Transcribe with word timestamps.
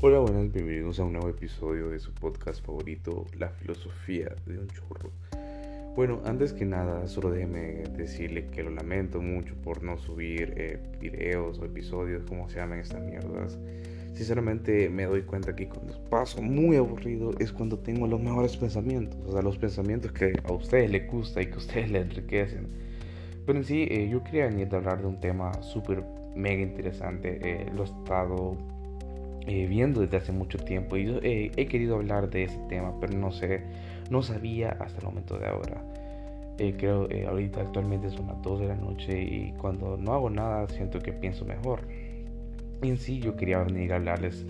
Hola, 0.00 0.20
buenas, 0.20 0.52
bienvenidos 0.52 1.00
a 1.00 1.04
un 1.04 1.14
nuevo 1.14 1.28
episodio 1.28 1.88
de 1.88 1.98
su 1.98 2.12
podcast 2.12 2.64
favorito, 2.64 3.26
La 3.36 3.48
filosofía 3.48 4.32
de 4.46 4.60
un 4.60 4.68
churro. 4.68 5.10
Bueno, 5.96 6.20
antes 6.24 6.52
que 6.52 6.64
nada, 6.64 7.08
solo 7.08 7.32
déjeme 7.32 7.82
decirle 7.96 8.46
que 8.46 8.62
lo 8.62 8.70
lamento 8.70 9.20
mucho 9.20 9.56
por 9.56 9.82
no 9.82 9.98
subir 9.98 10.54
eh, 10.56 10.78
videos 11.00 11.58
o 11.58 11.64
episodios, 11.64 12.22
como 12.28 12.48
se 12.48 12.58
llaman 12.58 12.78
estas 12.78 13.02
mierdas. 13.02 13.58
Sinceramente 14.14 14.88
me 14.88 15.06
doy 15.06 15.22
cuenta 15.22 15.56
que 15.56 15.68
cuando 15.68 15.98
paso 16.08 16.40
muy 16.42 16.76
aburrido 16.76 17.32
es 17.40 17.50
cuando 17.50 17.80
tengo 17.80 18.06
los 18.06 18.20
mejores 18.20 18.56
pensamientos, 18.56 19.18
o 19.26 19.32
sea, 19.32 19.42
los 19.42 19.58
pensamientos 19.58 20.12
que 20.12 20.32
a 20.44 20.52
ustedes 20.52 20.92
les 20.92 21.10
gusta 21.10 21.42
y 21.42 21.46
que 21.46 21.54
a 21.54 21.58
ustedes 21.58 21.90
les 21.90 22.02
enriquecen. 22.02 22.68
Pero 23.44 23.58
en 23.58 23.64
sí, 23.64 23.88
eh, 23.90 24.08
yo 24.08 24.22
quería 24.22 24.46
venir 24.46 24.68
a 24.72 24.76
hablar 24.76 25.00
de 25.00 25.08
un 25.08 25.18
tema 25.18 25.60
súper 25.60 26.04
mega 26.36 26.62
interesante. 26.62 27.40
Eh, 27.42 27.66
lo 27.74 27.82
he 27.82 27.86
estado 27.86 28.77
eh, 29.48 29.66
viendo 29.66 30.02
desde 30.02 30.18
hace 30.18 30.30
mucho 30.30 30.58
tiempo 30.58 30.98
y 30.98 31.08
eh, 31.22 31.50
he 31.56 31.66
querido 31.68 31.96
hablar 31.96 32.28
de 32.28 32.44
ese 32.44 32.58
tema, 32.68 32.92
pero 33.00 33.16
no 33.16 33.32
sé, 33.32 33.62
no 34.10 34.22
sabía 34.22 34.76
hasta 34.78 34.98
el 34.98 35.06
momento 35.06 35.38
de 35.38 35.46
ahora. 35.46 35.82
Eh, 36.58 36.74
creo 36.76 37.08
ahorita 37.26 37.62
actualmente 37.62 38.10
son 38.10 38.26
las 38.26 38.42
2 38.42 38.60
de 38.60 38.66
la 38.66 38.74
noche 38.74 39.22
y 39.22 39.54
cuando 39.56 39.96
no 39.96 40.12
hago 40.12 40.28
nada 40.28 40.68
siento 40.68 40.98
que 40.98 41.14
pienso 41.14 41.46
mejor. 41.46 41.80
Y 42.82 42.90
en 42.90 42.98
sí 42.98 43.20
yo 43.20 43.36
quería 43.36 43.62
venir 43.62 43.94
a 43.94 43.96
hablarles 43.96 44.44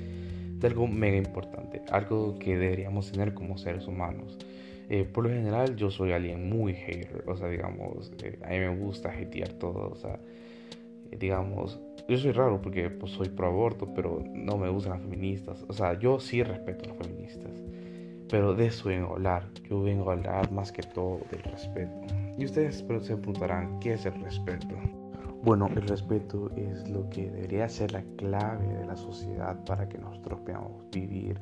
de 0.59 0.67
algo 0.67 0.89
mega 0.89 1.17
importante, 1.17 1.81
algo 1.93 2.37
que 2.41 2.59
deberíamos 2.59 3.13
tener 3.13 3.35
como 3.35 3.57
seres 3.57 3.87
humanos. 3.87 4.37
por 5.13 5.25
lo 5.25 5.31
general 5.31 5.77
yo 5.77 5.91
soy 5.93 6.11
alguien 6.11 6.49
muy 6.49 6.75
hater, 6.75 7.23
o 7.29 7.37
sea, 7.37 7.47
digamos, 7.49 8.11
a 8.43 8.49
mí 8.51 8.59
me 8.59 8.77
gusta 8.77 9.11
hatear 9.11 9.53
todo, 9.53 9.91
o 9.91 9.95
sea, 9.95 10.19
digamos, 11.17 11.79
yo 12.09 12.17
soy 12.17 12.33
raro 12.33 12.61
porque 12.61 12.89
pues, 12.89 13.13
soy 13.13 13.29
pro 13.29 13.49
aborto, 13.49 13.93
pero 13.95 14.25
no 14.33 14.57
me 14.57 14.71
gustan 14.71 14.95
las 14.95 15.03
feministas. 15.03 15.65
O 15.69 15.73
sea, 15.75 15.99
yo 15.99 16.19
sí 16.19 16.43
respeto 16.43 16.85
a 16.85 16.89
las 16.89 17.07
feministas. 17.07 17.53
Pero 18.31 18.55
de 18.55 18.67
eso 18.67 18.89
vengo 18.89 19.09
a 19.09 19.13
hablar. 19.13 19.47
Yo 19.69 19.83
vengo 19.83 20.11
a 20.11 20.15
hablar 20.15 20.51
más 20.51 20.73
que 20.73 20.83
todo 20.83 21.21
del 21.31 21.43
respeto. 21.43 21.93
Y 22.39 22.45
ustedes 22.47 22.79
se 22.79 23.17
preguntarán, 23.17 23.79
¿qué 23.81 23.93
es 23.93 24.07
el 24.07 24.21
respeto? 24.23 24.75
Bueno, 25.43 25.69
el 25.77 25.87
respeto 25.87 26.51
es 26.57 26.89
lo 26.89 27.09
que 27.11 27.31
debería 27.31 27.69
ser 27.69 27.93
la 27.93 28.03
clave 28.17 28.67
de 28.67 28.87
la 28.87 28.97
sociedad 28.97 29.63
para 29.65 29.89
que 29.89 29.99
nosotros 29.99 30.41
podamos 30.41 30.85
vivir 30.91 31.39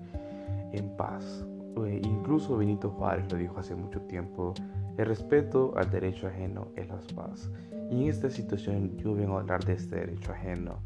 en 0.73 0.89
paz. 0.97 1.45
Eh, 1.85 2.01
incluso 2.05 2.57
Benito 2.57 2.91
Juárez 2.91 3.31
lo 3.31 3.39
dijo 3.39 3.59
hace 3.59 3.75
mucho 3.75 4.01
tiempo, 4.03 4.53
el 4.99 5.07
respeto 5.07 5.75
al 5.77 5.91
derecho 5.91 6.27
ajeno 6.27 6.69
es 6.77 6.89
la 6.89 7.01
paz. 7.15 7.51
Y 7.91 8.03
en 8.03 8.09
esta 8.09 8.31
situación 8.31 8.97
yo 8.99 9.15
vengo 9.15 9.37
a 9.37 9.41
hablar 9.41 9.65
de 9.65 9.75
este 9.75 9.97
derecho 9.97 10.33
ajeno, 10.33 10.79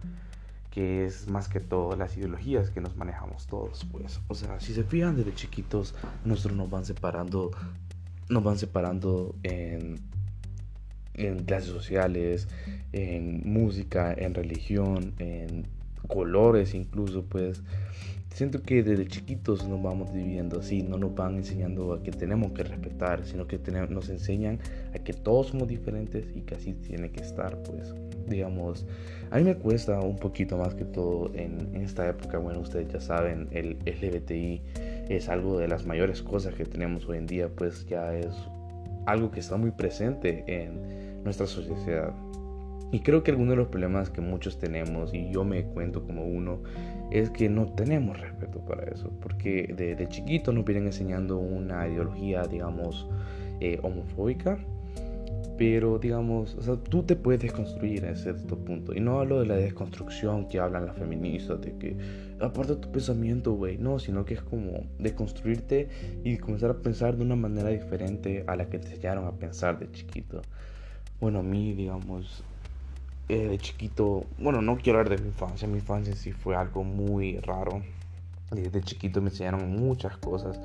que 0.70 1.04
es 1.04 1.28
más 1.28 1.48
que 1.48 1.60
todo 1.60 1.96
las 1.96 2.16
ideologías 2.16 2.70
que 2.70 2.80
nos 2.80 2.96
manejamos 2.96 3.46
todos, 3.46 3.86
pues. 3.90 4.20
O 4.28 4.34
sea, 4.34 4.60
si 4.60 4.74
se 4.74 4.84
fijan 4.84 5.16
desde 5.16 5.34
chiquitos, 5.34 5.94
nosotros 6.24 6.56
nos 6.56 6.70
van 6.70 6.84
separando, 6.84 7.50
nos 8.28 8.42
van 8.42 8.58
separando 8.58 9.34
en, 9.42 10.00
en 11.14 11.44
clases 11.44 11.70
sociales, 11.70 12.48
en 12.92 13.42
música, 13.44 14.12
en 14.12 14.34
religión, 14.34 15.14
en 15.18 15.66
colores 16.06 16.74
incluso, 16.74 17.24
pues 17.24 17.62
siento 18.34 18.62
que 18.62 18.82
desde 18.82 19.06
chiquitos 19.06 19.66
nos 19.68 19.82
vamos 19.82 20.12
dividiendo 20.12 20.60
así, 20.60 20.82
no 20.82 20.98
nos 20.98 21.14
van 21.14 21.36
enseñando 21.36 21.94
a 21.94 22.02
que 22.02 22.10
tenemos 22.10 22.52
que 22.52 22.62
respetar, 22.62 23.24
sino 23.24 23.46
que 23.46 23.58
nos 23.88 24.08
enseñan 24.08 24.58
a 24.94 24.98
que 24.98 25.12
todos 25.12 25.48
somos 25.48 25.68
diferentes 25.68 26.26
y 26.34 26.42
que 26.42 26.54
así 26.54 26.72
tiene 26.74 27.10
que 27.10 27.20
estar, 27.20 27.62
pues, 27.62 27.94
digamos, 28.28 28.86
a 29.30 29.38
mí 29.38 29.44
me 29.44 29.56
cuesta 29.56 30.00
un 30.00 30.16
poquito 30.16 30.56
más 30.56 30.74
que 30.74 30.84
todo 30.84 31.30
en, 31.34 31.74
esta 31.76 32.08
época, 32.08 32.38
bueno, 32.38 32.60
ustedes 32.60 32.88
ya 32.88 33.00
saben, 33.00 33.48
el 33.50 33.78
LGBTI 33.84 34.62
es 35.08 35.28
algo 35.28 35.58
de 35.58 35.68
las 35.68 35.86
mayores 35.86 36.22
cosas 36.22 36.54
que 36.54 36.64
tenemos 36.64 37.08
hoy 37.08 37.18
en 37.18 37.26
día, 37.26 37.48
pues 37.48 37.86
ya 37.86 38.14
es 38.14 38.34
algo 39.06 39.30
que 39.30 39.40
está 39.40 39.56
muy 39.56 39.72
presente 39.72 40.44
en 40.46 41.22
nuestra 41.24 41.46
sociedad. 41.46 42.14
Y 42.92 43.00
creo 43.00 43.22
que 43.22 43.30
alguno 43.30 43.52
de 43.52 43.56
los 43.56 43.68
problemas 43.68 44.10
que 44.10 44.20
muchos 44.20 44.58
tenemos, 44.58 45.14
y 45.14 45.30
yo 45.30 45.44
me 45.44 45.64
cuento 45.64 46.04
como 46.04 46.24
uno, 46.24 46.60
es 47.10 47.30
que 47.30 47.48
no 47.48 47.66
tenemos 47.66 48.18
respeto 48.20 48.60
para 48.60 48.84
eso. 48.84 49.10
Porque 49.20 49.74
de, 49.76 50.08
chiquito 50.08 50.52
nos 50.52 50.64
vienen 50.64 50.86
enseñando 50.86 51.38
una 51.38 51.86
ideología, 51.88 52.44
digamos, 52.44 53.08
eh, 53.60 53.78
homofóbica. 53.82 54.58
Pero, 55.58 55.98
digamos, 55.98 56.54
o 56.54 56.62
sea, 56.62 56.76
tú 56.76 57.02
te 57.02 57.16
puedes 57.16 57.42
desconstruir 57.42 58.04
en 58.04 58.16
cierto 58.16 58.56
punto. 58.58 58.94
Y 58.94 59.00
no 59.00 59.20
hablo 59.20 59.40
de 59.40 59.46
la 59.46 59.56
desconstrucción 59.56 60.48
que 60.48 60.58
hablan 60.58 60.86
las 60.86 60.96
feministas, 60.96 61.60
de 61.60 61.76
que 61.76 61.96
aparta 62.40 62.80
tu 62.80 62.90
pensamiento, 62.90 63.52
güey. 63.52 63.76
No, 63.76 63.98
sino 63.98 64.24
que 64.24 64.34
es 64.34 64.42
como 64.42 64.84
desconstruirte 64.98 65.88
y 66.24 66.38
comenzar 66.38 66.70
a 66.70 66.78
pensar 66.78 67.16
de 67.16 67.24
una 67.24 67.36
manera 67.36 67.68
diferente 67.68 68.44
a 68.46 68.56
la 68.56 68.70
que 68.70 68.78
te 68.78 68.88
enseñaron 68.88 69.26
a 69.26 69.32
pensar 69.32 69.78
de 69.78 69.90
chiquito. 69.90 70.40
Bueno, 71.20 71.40
a 71.40 71.42
mí, 71.42 71.74
digamos, 71.74 72.42
eh, 73.30 73.48
de 73.48 73.58
chiquito, 73.58 74.24
bueno, 74.38 74.60
no 74.60 74.76
quiero 74.76 74.98
hablar 74.98 75.16
de 75.16 75.22
mi 75.22 75.28
infancia, 75.28 75.68
mi 75.68 75.78
infancia 75.78 76.14
sí 76.16 76.32
fue 76.32 76.56
algo 76.56 76.82
muy 76.82 77.38
raro. 77.38 77.82
Desde 78.50 78.82
chiquito 78.82 79.20
me 79.22 79.30
enseñaron 79.30 79.70
muchas 79.76 80.16
cosas 80.16 80.58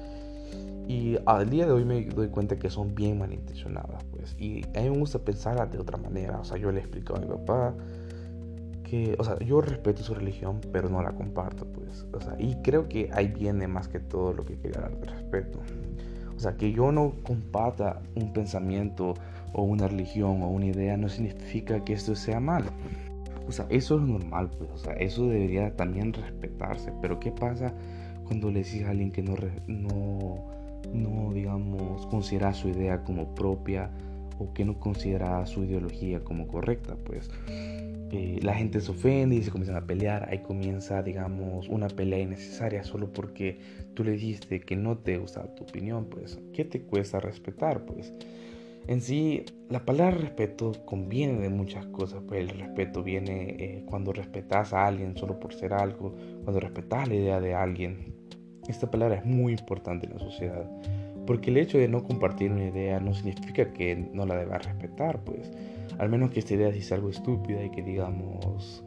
y 0.87 1.17
al 1.25 1.49
día 1.49 1.65
de 1.65 1.71
hoy 1.71 1.85
me 1.85 2.05
doy 2.05 2.29
cuenta 2.29 2.57
que 2.57 2.69
son 2.69 2.93
bien 2.93 3.19
malintencionadas, 3.19 4.03
pues. 4.05 4.35
Y 4.39 4.63
a 4.77 4.81
mí 4.81 4.89
me 4.89 4.97
gusta 4.97 5.19
pensar 5.19 5.69
de 5.69 5.79
otra 5.79 5.97
manera. 5.97 6.39
O 6.39 6.43
sea, 6.43 6.57
yo 6.57 6.71
le 6.71 6.79
explico 6.79 7.15
a 7.15 7.19
mi 7.19 7.27
papá 7.27 7.73
que, 8.83 9.15
o 9.17 9.23
sea, 9.23 9.37
yo 9.39 9.61
respeto 9.61 10.03
su 10.03 10.13
religión, 10.13 10.61
pero 10.71 10.89
no 10.89 11.01
la 11.01 11.11
comparto, 11.11 11.65
pues. 11.65 12.05
O 12.13 12.19
sea, 12.19 12.35
y 12.37 12.55
creo 12.61 12.87
que 12.87 13.09
ahí 13.13 13.27
viene 13.27 13.67
más 13.67 13.87
que 13.87 13.99
todo 13.99 14.33
lo 14.33 14.45
que 14.45 14.57
quería 14.57 14.77
hablar 14.77 14.99
de 14.99 15.07
respeto. 15.07 15.59
O 16.35 16.39
sea, 16.39 16.55
que 16.55 16.71
yo 16.71 16.91
no 16.91 17.13
comparta 17.23 18.01
un 18.15 18.31
pensamiento 18.33 19.15
o 19.53 19.63
una 19.63 19.87
religión 19.87 20.41
o 20.41 20.49
una 20.49 20.67
idea 20.67 20.97
no 20.97 21.09
significa 21.09 21.83
que 21.83 21.93
esto 21.93 22.15
sea 22.15 22.39
malo. 22.39 22.71
O 23.47 23.51
sea, 23.51 23.67
eso 23.69 23.97
es 23.97 24.01
normal, 24.01 24.49
pues, 24.57 24.69
o 24.71 24.77
sea, 24.77 24.93
eso 24.93 25.27
debería 25.27 25.75
también 25.75 26.13
respetarse. 26.13 26.91
Pero 27.01 27.19
¿qué 27.19 27.31
pasa 27.31 27.73
cuando 28.25 28.49
le 28.49 28.59
dices 28.59 28.83
a 28.85 28.89
alguien 28.89 29.11
que 29.11 29.21
no, 29.21 29.35
no, 29.67 30.43
no, 30.93 31.33
digamos, 31.33 32.05
considera 32.07 32.53
su 32.53 32.69
idea 32.69 33.03
como 33.03 33.35
propia 33.35 33.91
o 34.39 34.51
que 34.53 34.65
no 34.65 34.79
considera 34.79 35.45
su 35.45 35.63
ideología 35.63 36.23
como 36.23 36.47
correcta? 36.47 36.95
Pues 37.05 37.29
eh, 38.11 38.39
la 38.41 38.53
gente 38.53 38.81
se 38.81 38.91
ofende 38.91 39.35
y 39.35 39.43
se 39.43 39.51
comienzan 39.51 39.77
a 39.77 39.85
pelear. 39.85 40.27
Ahí 40.29 40.39
comienza, 40.39 41.03
digamos, 41.03 41.67
una 41.69 41.87
pelea 41.87 42.19
innecesaria 42.19 42.83
solo 42.83 43.11
porque 43.11 43.59
tú 43.93 44.03
le 44.03 44.11
dijiste 44.11 44.59
que 44.61 44.75
no 44.75 44.97
te 44.97 45.17
gusta 45.17 45.43
tu 45.55 45.65
opinión. 45.65 46.05
Pues, 46.05 46.39
¿qué 46.53 46.65
te 46.65 46.81
cuesta 46.81 47.19
respetar? 47.19 47.85
Pues 47.85 48.13
en 48.87 49.01
sí, 49.01 49.43
la 49.69 49.85
palabra 49.85 50.17
respeto 50.17 50.73
conviene 50.85 51.39
de 51.39 51.49
muchas 51.49 51.85
cosas, 51.87 52.21
pues 52.27 52.41
el 52.41 52.49
respeto 52.59 53.03
viene 53.03 53.55
eh, 53.57 53.83
cuando 53.85 54.13
respetas 54.13 54.73
a 54.73 54.85
alguien 54.85 55.17
solo 55.17 55.39
por 55.39 55.53
ser 55.53 55.73
algo, 55.73 56.15
cuando 56.43 56.59
respetas 56.59 57.07
la 57.07 57.15
idea 57.15 57.39
de 57.39 57.55
alguien. 57.55 58.15
Esta 58.67 58.89
palabra 58.89 59.15
es 59.15 59.25
muy 59.25 59.53
importante 59.53 60.07
en 60.07 60.13
la 60.13 60.19
sociedad, 60.19 60.69
porque 61.25 61.49
el 61.49 61.57
hecho 61.57 61.77
de 61.77 61.87
no 61.87 62.03
compartir 62.03 62.51
una 62.51 62.65
idea 62.65 62.99
no 62.99 63.13
significa 63.13 63.73
que 63.73 63.95
no 63.95 64.25
la 64.25 64.37
debas 64.37 64.65
respetar, 64.65 65.23
pues, 65.23 65.51
al 65.97 66.09
menos 66.09 66.31
que 66.31 66.39
esta 66.39 66.53
idea 66.53 66.71
sea 66.73 66.97
algo 66.97 67.09
estúpida 67.09 67.63
y 67.63 67.71
que 67.71 67.81
digamos 67.81 68.83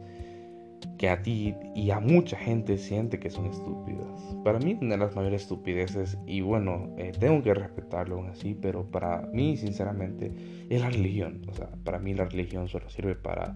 que 0.99 1.09
a 1.09 1.21
ti 1.21 1.55
y 1.75 1.91
a 1.91 1.99
mucha 1.99 2.37
gente 2.37 2.77
siente 2.77 3.19
que 3.19 3.29
son 3.29 3.45
estúpidas. 3.45 4.21
Para 4.43 4.59
mí 4.59 4.77
una 4.81 4.91
de 4.91 4.97
las 4.97 5.15
mayores 5.15 5.43
estupideces, 5.43 6.17
y 6.27 6.41
bueno, 6.41 6.93
eh, 6.97 7.13
tengo 7.17 7.41
que 7.41 7.53
respetarlo 7.53 8.17
aún 8.17 8.27
así, 8.27 8.53
pero 8.53 8.85
para 8.85 9.21
mí 9.33 9.57
sinceramente 9.57 10.31
es 10.69 10.81
la 10.81 10.89
religión. 10.89 11.41
O 11.47 11.53
sea, 11.53 11.69
para 11.83 11.99
mí 11.99 12.13
la 12.13 12.25
religión 12.25 12.67
solo 12.67 12.89
sirve 12.89 13.15
para 13.15 13.55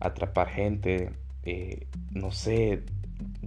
atrapar 0.00 0.48
gente, 0.48 1.10
eh, 1.42 1.86
no 2.12 2.30
sé, 2.30 2.82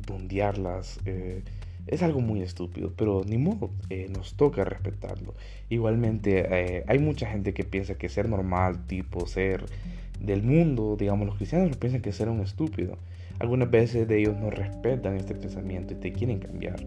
bundearlas. 0.07 0.99
Eh, 1.05 1.43
es 1.87 2.03
algo 2.03 2.19
muy 2.19 2.41
estúpido, 2.41 2.91
pero 2.97 3.23
ni 3.25 3.37
modo, 3.37 3.71
nos 4.09 4.35
toca 4.35 4.65
respetarlo. 4.65 5.35
Igualmente, 5.69 6.83
hay 6.85 6.99
mucha 6.99 7.27
gente 7.27 7.53
que 7.53 7.63
piensa 7.63 7.95
que 7.95 8.09
ser 8.09 8.27
normal, 8.27 8.85
tipo 8.87 9.25
ser 9.25 9.63
del 10.19 10.43
mundo, 10.43 10.97
digamos, 10.99 11.27
los 11.27 11.37
cristianos 11.37 11.77
piensan 11.77 12.01
que 12.01 12.11
ser 12.11 12.27
un 12.27 12.41
estúpido. 12.41 12.97
Algunas 13.39 13.69
veces 13.69 14.07
de 14.07 14.19
ellos 14.19 14.35
no 14.37 14.49
respetan 14.49 15.15
este 15.15 15.35
pensamiento 15.35 15.93
y 15.93 15.97
te 15.97 16.11
quieren 16.11 16.39
cambiar. 16.39 16.79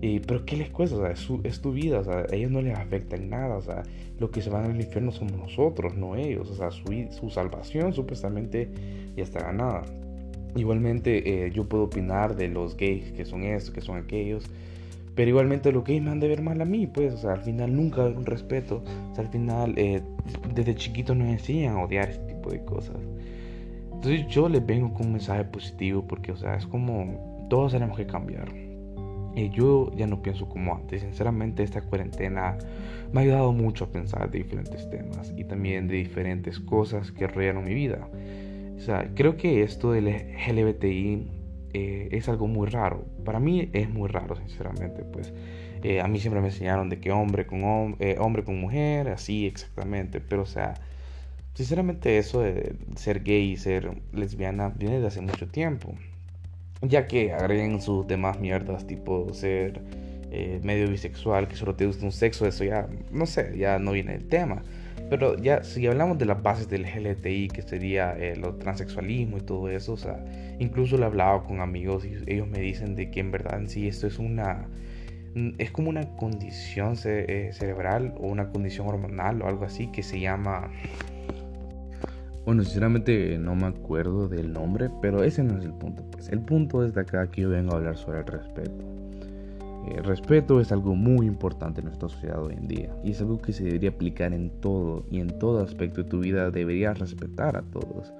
Y, 0.00 0.20
pero 0.20 0.44
¿qué 0.44 0.56
les 0.56 0.70
cuesta? 0.70 0.96
O 0.96 1.00
sea, 1.00 1.10
es, 1.10 1.18
su, 1.18 1.40
es, 1.42 1.60
tu 1.60 1.72
vida, 1.72 2.00
o 2.00 2.04
sea, 2.04 2.26
a 2.30 2.34
ellos 2.34 2.50
no 2.50 2.62
les 2.62 2.76
afecta 2.76 3.16
en 3.16 3.30
nada, 3.30 3.56
o 3.56 3.62
sea, 3.62 3.82
los 4.20 4.30
que 4.30 4.40
se 4.42 4.50
van 4.50 4.70
al 4.70 4.80
infierno 4.80 5.10
somos 5.10 5.36
nosotros, 5.36 5.96
no 5.96 6.14
ellos, 6.14 6.50
o 6.50 6.54
sea, 6.54 6.70
su, 6.70 6.84
su 7.10 7.30
salvación 7.30 7.92
supuestamente 7.92 8.68
ya 9.16 9.24
está 9.24 9.40
ganada. 9.40 9.82
Igualmente 10.54 11.46
eh, 11.46 11.50
yo 11.50 11.68
puedo 11.68 11.84
opinar 11.84 12.36
de 12.36 12.48
los 12.48 12.76
gays 12.76 13.10
que 13.12 13.24
son 13.24 13.42
estos, 13.42 13.72
que 13.72 13.80
son 13.80 13.96
aquellos, 13.96 14.44
pero 15.16 15.30
igualmente 15.30 15.72
los 15.72 15.82
gays 15.82 16.00
me 16.00 16.10
han 16.10 16.20
de 16.20 16.28
ver 16.28 16.42
mal 16.42 16.60
a 16.60 16.64
mí, 16.64 16.86
pues, 16.86 17.14
o 17.14 17.18
sea, 17.18 17.32
al 17.32 17.42
final 17.42 17.74
nunca 17.74 18.04
hay 18.04 18.12
un 18.12 18.24
respeto, 18.24 18.84
o 19.10 19.14
sea, 19.16 19.24
al 19.24 19.30
final 19.30 19.74
eh, 19.76 20.00
desde 20.54 20.76
chiquito 20.76 21.16
nos 21.16 21.26
enseñan 21.28 21.76
a 21.76 21.82
odiar 21.82 22.08
este 22.08 22.34
tipo 22.34 22.50
de 22.50 22.64
cosas. 22.64 22.96
Entonces 23.98 24.28
yo 24.28 24.48
les 24.48 24.64
vengo 24.64 24.94
con 24.94 25.06
un 25.06 25.12
mensaje 25.14 25.42
positivo 25.42 26.04
porque, 26.06 26.30
o 26.30 26.36
sea, 26.36 26.54
es 26.54 26.64
como 26.66 27.46
todos 27.50 27.72
tenemos 27.72 27.96
que 27.96 28.06
cambiar. 28.06 28.48
Y 29.34 29.50
yo 29.50 29.90
ya 29.96 30.06
no 30.06 30.22
pienso 30.22 30.48
como 30.48 30.72
antes. 30.72 31.02
Sinceramente, 31.02 31.64
esta 31.64 31.80
cuarentena 31.82 32.56
me 33.12 33.20
ha 33.20 33.22
ayudado 33.24 33.52
mucho 33.52 33.86
a 33.86 33.88
pensar 33.88 34.30
de 34.30 34.38
diferentes 34.38 34.88
temas 34.88 35.34
y 35.36 35.42
también 35.42 35.88
de 35.88 35.96
diferentes 35.96 36.60
cosas 36.60 37.10
que 37.10 37.26
rodearon 37.26 37.64
mi 37.64 37.74
vida. 37.74 38.08
O 38.76 38.80
sea, 38.80 39.10
creo 39.16 39.36
que 39.36 39.64
esto 39.64 39.90
del 39.90 40.06
LGBTI 40.06 41.26
eh, 41.74 42.08
es 42.12 42.28
algo 42.28 42.46
muy 42.46 42.68
raro. 42.68 43.04
Para 43.24 43.40
mí 43.40 43.68
es 43.72 43.90
muy 43.90 44.08
raro, 44.08 44.36
sinceramente. 44.36 45.02
Pues 45.02 45.34
eh, 45.82 46.00
a 46.00 46.06
mí 46.06 46.20
siempre 46.20 46.40
me 46.40 46.48
enseñaron 46.48 46.88
de 46.88 47.00
que 47.00 47.10
hombre 47.10 47.48
con 47.48 47.96
eh, 47.98 48.14
hombre 48.20 48.44
con 48.44 48.60
mujer, 48.60 49.08
así 49.08 49.44
exactamente. 49.44 50.20
Pero 50.20 50.42
o 50.42 50.46
sea, 50.46 50.74
sinceramente 51.54 52.18
eso 52.18 52.40
de 52.40 52.76
ser 52.96 53.22
gay 53.22 53.52
y 53.52 53.56
ser 53.56 53.90
lesbiana 54.12 54.70
viene 54.70 55.00
de 55.00 55.06
hace 55.06 55.20
mucho 55.20 55.48
tiempo. 55.48 55.94
Ya 56.82 57.08
que 57.08 57.32
agreguen 57.32 57.82
sus 57.82 58.06
demás 58.06 58.38
mierdas, 58.38 58.86
tipo 58.86 59.32
ser 59.34 59.80
medio 60.62 60.88
bisexual, 60.88 61.48
que 61.48 61.56
solo 61.56 61.74
te 61.74 61.86
gusta 61.86 62.04
un 62.04 62.12
sexo, 62.12 62.46
eso 62.46 62.64
ya, 62.64 62.86
no 63.10 63.26
sé, 63.26 63.56
ya 63.56 63.78
no 63.78 63.92
viene 63.92 64.14
el 64.14 64.28
tema. 64.28 64.62
Pero 65.10 65.38
ya, 65.38 65.64
si 65.64 65.86
hablamos 65.86 66.18
de 66.18 66.26
las 66.26 66.42
bases 66.42 66.68
del 66.68 66.82
LGBTI, 66.82 67.48
que 67.48 67.62
sería 67.62 68.12
el 68.12 68.42
transexualismo 68.58 69.38
y 69.38 69.40
todo 69.40 69.70
eso, 69.70 69.94
o 69.94 69.96
sea, 69.96 70.22
incluso 70.58 70.98
lo 70.98 71.04
he 71.04 71.06
hablado 71.06 71.44
con 71.44 71.60
amigos 71.60 72.04
y 72.04 72.14
ellos 72.30 72.46
me 72.46 72.58
dicen 72.58 72.94
de 72.94 73.10
que 73.10 73.20
en 73.20 73.30
verdad 73.30 73.58
en 73.58 73.68
sí 73.68 73.88
esto 73.88 74.06
es 74.06 74.18
una, 74.18 74.66
es 75.56 75.70
como 75.70 75.88
una 75.88 76.14
condición 76.16 76.94
eh, 77.04 77.50
cerebral 77.54 78.14
o 78.18 78.26
una 78.26 78.50
condición 78.50 78.86
hormonal 78.86 79.40
o 79.40 79.46
algo 79.46 79.64
así 79.64 79.86
que 79.88 80.02
se 80.02 80.20
llama... 80.20 80.70
Bueno, 82.48 82.62
sinceramente 82.62 83.36
no 83.36 83.54
me 83.54 83.66
acuerdo 83.66 84.26
del 84.26 84.54
nombre, 84.54 84.88
pero 85.02 85.22
ese 85.22 85.44
no 85.44 85.58
es 85.58 85.66
el 85.66 85.74
punto. 85.74 86.02
Pues 86.10 86.30
el 86.30 86.40
punto 86.40 86.82
es 86.82 86.94
de 86.94 87.02
acá 87.02 87.30
que 87.30 87.42
yo 87.42 87.50
vengo 87.50 87.72
a 87.72 87.76
hablar 87.76 87.98
sobre 87.98 88.20
el 88.20 88.24
respeto. 88.26 88.86
El 89.94 90.02
respeto 90.02 90.58
es 90.58 90.72
algo 90.72 90.94
muy 90.94 91.26
importante 91.26 91.82
en 91.82 91.88
nuestra 91.88 92.08
sociedad 92.08 92.42
hoy 92.42 92.54
en 92.54 92.66
día 92.66 92.96
y 93.04 93.10
es 93.10 93.20
algo 93.20 93.36
que 93.36 93.52
se 93.52 93.64
debería 93.64 93.90
aplicar 93.90 94.32
en 94.32 94.48
todo 94.62 95.04
y 95.10 95.20
en 95.20 95.38
todo 95.38 95.62
aspecto 95.62 96.02
de 96.02 96.08
tu 96.08 96.20
vida 96.20 96.50
deberías 96.50 96.98
respetar 96.98 97.54
a 97.54 97.60
todos. 97.60 98.14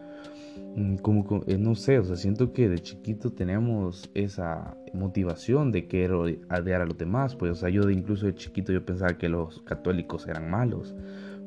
Mm, 0.77 0.97
como, 0.97 1.43
eh, 1.47 1.57
no 1.57 1.75
sé, 1.75 1.99
o 1.99 2.05
sea, 2.05 2.17
siento 2.17 2.53
que 2.53 2.69
de 2.69 2.81
chiquito 2.81 3.33
tenemos 3.33 4.11
esa 4.13 4.77
motivación 4.93 5.73
de 5.73 5.89
querer 5.89 6.13
odiar 6.13 6.83
a 6.83 6.85
los 6.85 6.99
demás, 6.99 7.35
pues, 7.35 7.53
o 7.53 7.55
sea, 7.55 7.71
yo 7.71 7.87
de 7.87 7.95
incluso 7.95 8.27
de 8.27 8.35
chiquito 8.35 8.75
yo 8.75 8.85
pensaba 8.85 9.17
que 9.17 9.31
los 9.31 9.63
católicos 9.63 10.27
eran 10.27 10.51
malos, 10.51 10.95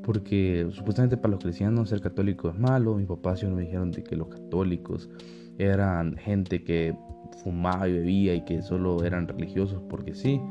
porque 0.04 0.68
supuestamente 0.72 1.18
para 1.18 1.34
los 1.34 1.44
cristianos 1.44 1.90
ser 1.90 2.02
católico 2.02 2.50
es 2.50 2.58
malo, 2.58 2.96
mis 2.96 3.08
papás 3.08 3.40
siempre 3.40 3.58
me 3.58 3.64
dijeron 3.64 3.92
de 3.92 4.04
que 4.04 4.16
los 4.16 4.28
católicos 4.28 5.10
eran 5.58 6.18
gente 6.18 6.64
que 6.64 6.96
fumaba 7.44 7.88
y 7.88 7.94
bebía 7.94 8.36
y 8.36 8.44
que 8.44 8.62
solo 8.62 9.04
eran 9.04 9.28
religiosos 9.28 9.82
porque 9.90 10.14
sí. 10.14 10.42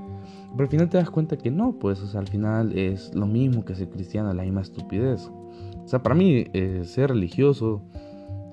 Pero 0.52 0.64
al 0.64 0.68
final 0.68 0.88
te 0.88 0.98
das 0.98 1.10
cuenta 1.10 1.36
que 1.36 1.50
no, 1.50 1.78
pues 1.78 2.14
al 2.14 2.28
final 2.28 2.76
es 2.76 3.14
lo 3.14 3.26
mismo 3.26 3.64
que 3.64 3.74
ser 3.74 3.88
cristiano, 3.88 4.32
la 4.32 4.42
misma 4.42 4.60
estupidez. 4.62 5.28
O 5.28 5.88
sea, 5.88 6.02
para 6.02 6.14
mí 6.14 6.44
eh, 6.52 6.82
ser 6.84 7.10
religioso 7.10 7.82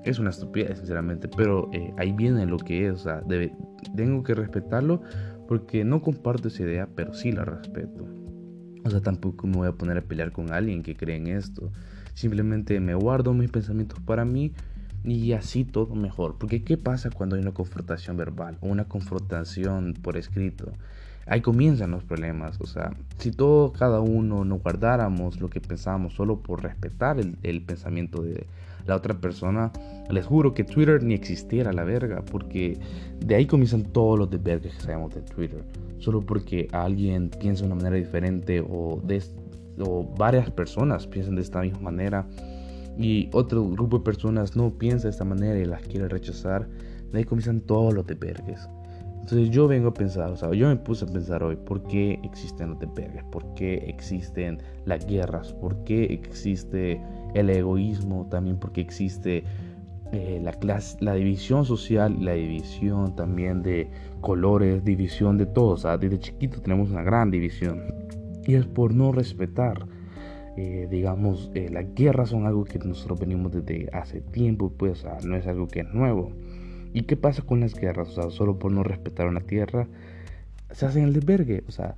es 0.04 0.18
una 0.18 0.30
estupidez, 0.30 0.78
sinceramente, 0.78 1.28
pero 1.28 1.68
eh, 1.72 1.92
ahí 1.98 2.12
viene 2.12 2.46
lo 2.46 2.56
que 2.56 2.86
es, 2.86 2.92
o 2.94 2.98
sea, 2.98 3.22
tengo 3.94 4.22
que 4.22 4.34
respetarlo 4.34 5.02
porque 5.46 5.84
no 5.84 6.02
comparto 6.02 6.48
esa 6.48 6.62
idea, 6.62 6.88
pero 6.94 7.14
sí 7.14 7.32
la 7.32 7.44
respeto. 7.44 8.06
O 8.88 8.90
sea, 8.90 9.00
tampoco 9.00 9.46
me 9.46 9.56
voy 9.56 9.68
a 9.68 9.72
poner 9.72 9.98
a 9.98 10.02
pelear 10.02 10.32
con 10.32 10.50
alguien 10.50 10.82
que 10.82 10.96
cree 10.96 11.16
en 11.16 11.26
esto. 11.26 11.70
Simplemente 12.14 12.80
me 12.80 12.94
guardo 12.94 13.34
mis 13.34 13.50
pensamientos 13.50 14.00
para 14.00 14.24
mí 14.24 14.52
y 15.04 15.32
así 15.32 15.64
todo 15.64 15.94
mejor. 15.94 16.36
Porque 16.38 16.64
¿qué 16.64 16.78
pasa 16.78 17.10
cuando 17.10 17.36
hay 17.36 17.42
una 17.42 17.52
confrontación 17.52 18.16
verbal 18.16 18.56
o 18.60 18.68
una 18.68 18.84
confrontación 18.84 19.92
por 19.92 20.16
escrito? 20.16 20.72
Ahí 21.26 21.42
comienzan 21.42 21.90
los 21.90 22.02
problemas. 22.02 22.58
O 22.60 22.66
sea, 22.66 22.94
si 23.18 23.30
todos, 23.30 23.72
cada 23.72 24.00
uno, 24.00 24.46
no 24.46 24.56
guardáramos 24.56 25.38
lo 25.38 25.50
que 25.50 25.60
pensamos 25.60 26.14
solo 26.14 26.40
por 26.40 26.62
respetar 26.62 27.18
el, 27.20 27.62
pensamiento 27.62 28.22
de 28.22 28.46
la 28.88 28.96
otra 28.96 29.14
persona, 29.20 29.70
les 30.10 30.26
juro 30.26 30.54
que 30.54 30.64
Twitter 30.64 31.02
ni 31.02 31.14
existiera 31.14 31.72
la 31.72 31.84
verga. 31.84 32.24
Porque 32.30 32.78
de 33.24 33.34
ahí 33.34 33.46
comienzan 33.46 33.84
todos 33.84 34.18
los 34.18 34.30
desvergues 34.30 34.74
que 34.74 34.82
sabemos 34.82 35.14
de 35.14 35.22
Twitter. 35.22 35.62
Solo 35.98 36.22
porque 36.22 36.68
alguien 36.72 37.30
piensa 37.30 37.62
de 37.62 37.66
una 37.66 37.76
manera 37.76 37.96
diferente 37.96 38.60
o, 38.60 39.00
de, 39.04 39.22
varias 40.16 40.50
personas 40.50 41.06
piensan 41.06 41.36
de 41.36 41.42
esta 41.42 41.60
misma 41.60 41.80
manera 41.80 42.26
y 42.98 43.28
otro 43.32 43.64
grupo 43.68 43.98
de 43.98 44.04
personas 44.04 44.56
no 44.56 44.70
piensa 44.70 45.04
de 45.04 45.10
esta 45.10 45.24
manera 45.24 45.58
y 45.58 45.64
las 45.64 45.82
quiere 45.82 46.08
rechazar, 46.08 46.66
de 47.12 47.18
ahí 47.18 47.24
comienzan 47.24 47.60
todos 47.60 47.94
los 47.94 48.06
depergues. 48.06 48.68
Entonces 49.30 49.50
yo 49.50 49.68
vengo 49.68 49.88
a 49.88 49.92
pensar, 49.92 50.30
o 50.30 50.36
sea, 50.38 50.54
yo 50.54 50.68
me 50.68 50.76
puse 50.76 51.04
a 51.04 51.08
pensar 51.08 51.42
hoy, 51.42 51.54
¿por 51.56 51.82
qué 51.82 52.18
existen 52.22 52.70
los 52.70 52.78
depergues? 52.78 53.22
¿Por 53.24 53.52
qué 53.52 53.74
existen 53.86 54.56
las 54.86 55.04
guerras? 55.04 55.52
¿Por 55.52 55.84
qué 55.84 56.04
existe 56.04 56.98
el 57.34 57.50
egoísmo? 57.50 58.26
También 58.30 58.56
porque 58.56 58.80
existe 58.80 59.44
eh, 60.12 60.40
la, 60.42 60.54
clase, 60.54 60.96
la 61.02 61.12
división 61.12 61.66
social, 61.66 62.16
la 62.24 62.32
división 62.32 63.14
también 63.16 63.62
de 63.62 63.90
colores, 64.22 64.82
división 64.82 65.36
de 65.36 65.44
todo. 65.44 65.74
O 65.74 65.76
sea, 65.76 65.98
desde 65.98 66.18
chiquito 66.20 66.62
tenemos 66.62 66.88
una 66.88 67.02
gran 67.02 67.30
división. 67.30 67.82
Y 68.46 68.54
es 68.54 68.64
por 68.64 68.94
no 68.94 69.12
respetar 69.12 69.86
eh, 70.60 70.88
digamos, 70.90 71.52
eh, 71.54 71.68
las 71.70 71.94
guerras 71.94 72.30
son 72.30 72.44
algo 72.44 72.64
que 72.64 72.80
nosotros 72.80 73.20
venimos 73.20 73.52
desde 73.52 73.88
hace 73.92 74.20
tiempo, 74.20 74.72
pues 74.76 75.06
no 75.24 75.36
es 75.36 75.46
algo 75.46 75.68
que 75.68 75.80
es 75.80 75.94
nuevo. 75.94 76.32
¿Y 76.92 77.02
qué 77.02 77.16
pasa 77.16 77.42
con 77.42 77.60
las 77.60 77.74
guerras? 77.74 78.08
O 78.08 78.12
sea, 78.12 78.30
solo 78.30 78.58
por 78.58 78.72
no 78.72 78.82
respetar 78.82 79.26
una 79.26 79.40
tierra, 79.40 79.86
se 80.70 80.86
hacen 80.86 81.04
el 81.04 81.12
desvergue. 81.12 81.64
O 81.68 81.72
sea, 81.72 81.96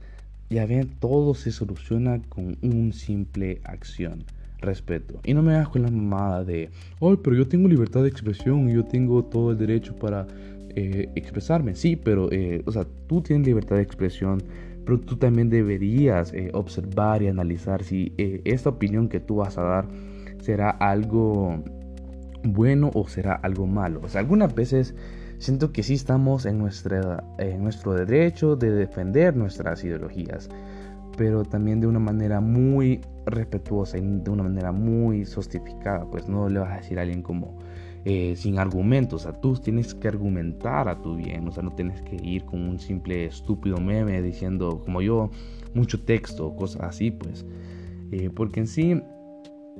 ya 0.48 0.66
ven, 0.66 0.90
todo 1.00 1.34
se 1.34 1.52
soluciona 1.52 2.20
con 2.28 2.56
un 2.62 2.92
simple 2.92 3.60
acción. 3.64 4.24
Respeto. 4.60 5.20
Y 5.24 5.32
no 5.32 5.42
me 5.42 5.54
hagas 5.54 5.70
con 5.70 5.82
la 5.82 5.90
mamada 5.90 6.44
de, 6.44 6.68
ay, 7.00 7.18
pero 7.24 7.34
yo 7.34 7.48
tengo 7.48 7.66
libertad 7.66 8.02
de 8.02 8.08
expresión 8.08 8.68
y 8.68 8.74
yo 8.74 8.84
tengo 8.84 9.24
todo 9.24 9.52
el 9.52 9.58
derecho 9.58 9.96
para 9.96 10.26
eh, 10.76 11.08
expresarme. 11.14 11.74
Sí, 11.74 11.96
pero, 11.96 12.28
o 12.66 12.72
sea, 12.72 12.86
tú 13.06 13.22
tienes 13.22 13.46
libertad 13.46 13.76
de 13.76 13.82
expresión 13.82 14.42
pero 14.84 14.98
tú 14.98 15.16
también 15.16 15.50
deberías 15.50 16.32
eh, 16.32 16.50
observar 16.52 17.22
y 17.22 17.28
analizar 17.28 17.84
si 17.84 18.12
eh, 18.18 18.40
esta 18.44 18.70
opinión 18.70 19.08
que 19.08 19.20
tú 19.20 19.36
vas 19.36 19.58
a 19.58 19.62
dar 19.62 19.86
será 20.40 20.70
algo 20.70 21.62
bueno 22.42 22.90
o 22.94 23.06
será 23.08 23.34
algo 23.34 23.66
malo. 23.66 24.00
O 24.02 24.08
sea, 24.08 24.20
algunas 24.20 24.54
veces 24.54 24.94
siento 25.38 25.72
que 25.72 25.82
sí 25.82 25.94
estamos 25.94 26.46
en, 26.46 26.58
nuestra, 26.58 27.24
en 27.38 27.62
nuestro 27.62 27.94
derecho 27.94 28.56
de 28.56 28.70
defender 28.70 29.36
nuestras 29.36 29.82
ideologías, 29.84 30.48
pero 31.16 31.44
también 31.44 31.80
de 31.80 31.86
una 31.86 31.98
manera 31.98 32.40
muy 32.40 33.00
respetuosa 33.26 33.98
y 33.98 34.02
de 34.02 34.30
una 34.30 34.42
manera 34.42 34.72
muy 34.72 35.24
sostificada. 35.24 36.04
Pues 36.10 36.28
no 36.28 36.48
le 36.48 36.60
vas 36.60 36.72
a 36.72 36.76
decir 36.76 36.98
a 36.98 37.02
alguien 37.02 37.22
como 37.22 37.58
eh, 38.04 38.34
sin 38.36 38.58
argumentos. 38.58 39.22
O 39.22 39.30
sea, 39.30 39.40
tú 39.40 39.54
tienes 39.54 39.94
que 39.94 40.08
argumentar 40.08 40.88
a 40.88 41.02
tu 41.02 41.16
bien. 41.16 41.46
O 41.48 41.52
sea, 41.52 41.62
no 41.62 41.72
tienes 41.72 42.00
que 42.02 42.16
ir 42.16 42.44
con 42.44 42.66
un 42.66 42.78
simple 42.78 43.26
estúpido 43.26 43.78
meme 43.78 44.22
diciendo, 44.22 44.80
como 44.84 45.02
yo, 45.02 45.30
mucho 45.74 46.02
texto 46.02 46.46
o 46.46 46.56
cosas 46.56 46.82
así, 46.82 47.10
pues. 47.10 47.44
Eh, 48.12 48.30
porque 48.34 48.60
en 48.60 48.66
sí, 48.66 49.02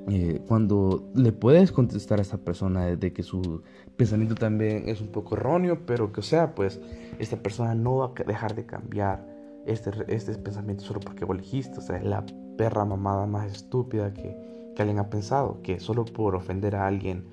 eh, 0.09 0.41
cuando 0.47 1.11
le 1.15 1.33
puedes 1.33 1.73
contestar 1.73 2.19
a 2.19 2.23
esta 2.23 2.39
persona 2.39 2.97
de 2.97 3.13
que 3.13 3.23
su 3.23 3.63
pensamiento 3.97 4.35
también 4.35 4.89
es 4.89 5.01
un 5.01 5.09
poco 5.09 5.37
erróneo, 5.37 5.85
pero 5.87 6.13
que 6.13 6.21
o 6.21 6.23
sea, 6.23 6.55
pues, 6.55 6.81
esta 7.19 7.37
persona 7.37 7.75
no 7.75 7.97
va 7.97 8.13
a 8.17 8.25
dejar 8.25 8.55
de 8.55 8.67
cambiar 8.67 9.27
este, 9.67 9.91
este 10.09 10.35
pensamiento 10.35 10.85
solo 10.85 11.01
porque 11.01 11.25
vos 11.25 11.37
elegiste. 11.37 11.79
O 11.79 11.83
sea, 11.83 11.97
es 11.97 12.05
la 12.05 12.25
perra 12.57 12.85
mamada 12.85 13.27
más 13.27 13.53
estúpida 13.53 14.13
que, 14.13 14.37
que 14.75 14.83
alguien 14.83 14.99
ha 14.99 15.11
pensado. 15.11 15.61
Que 15.63 15.81
solo 15.81 16.05
por 16.05 16.35
ofender 16.35 16.77
a 16.77 16.87
alguien 16.87 17.25